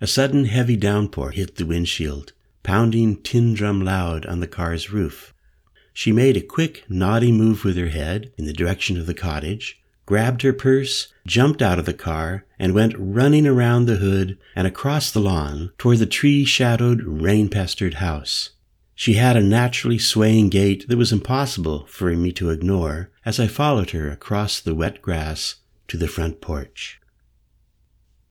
A 0.00 0.06
sudden 0.06 0.44
heavy 0.44 0.76
downpour 0.76 1.32
hit 1.32 1.56
the 1.56 1.66
windshield, 1.66 2.32
pounding 2.62 3.20
tin 3.20 3.52
drum 3.52 3.84
loud 3.84 4.26
on 4.26 4.38
the 4.38 4.46
car's 4.46 4.92
roof. 4.92 5.34
She 5.92 6.12
made 6.12 6.36
a 6.36 6.40
quick, 6.40 6.84
naughty 6.88 7.32
move 7.32 7.64
with 7.64 7.76
her 7.78 7.88
head 7.88 8.32
in 8.38 8.44
the 8.44 8.52
direction 8.52 8.96
of 8.96 9.06
the 9.06 9.12
cottage, 9.12 9.81
grabbed 10.06 10.42
her 10.42 10.52
purse, 10.52 11.12
jumped 11.26 11.62
out 11.62 11.78
of 11.78 11.86
the 11.86 11.94
car, 11.94 12.44
and 12.58 12.74
went 12.74 12.94
running 12.96 13.46
around 13.46 13.86
the 13.86 13.96
hood 13.96 14.38
and 14.56 14.66
across 14.66 15.10
the 15.10 15.20
lawn 15.20 15.72
toward 15.78 15.98
the 15.98 16.06
tree 16.06 16.44
shadowed, 16.44 17.02
rain 17.02 17.48
pestered 17.48 17.94
house. 17.94 18.50
She 18.94 19.14
had 19.14 19.36
a 19.36 19.42
naturally 19.42 19.98
swaying 19.98 20.50
gait 20.50 20.88
that 20.88 20.98
was 20.98 21.12
impossible 21.12 21.86
for 21.86 22.14
me 22.14 22.32
to 22.32 22.50
ignore 22.50 23.10
as 23.24 23.40
I 23.40 23.46
followed 23.46 23.90
her 23.90 24.10
across 24.10 24.60
the 24.60 24.74
wet 24.74 25.02
grass 25.02 25.56
to 25.88 25.96
the 25.96 26.08
front 26.08 26.40
porch. 26.40 27.00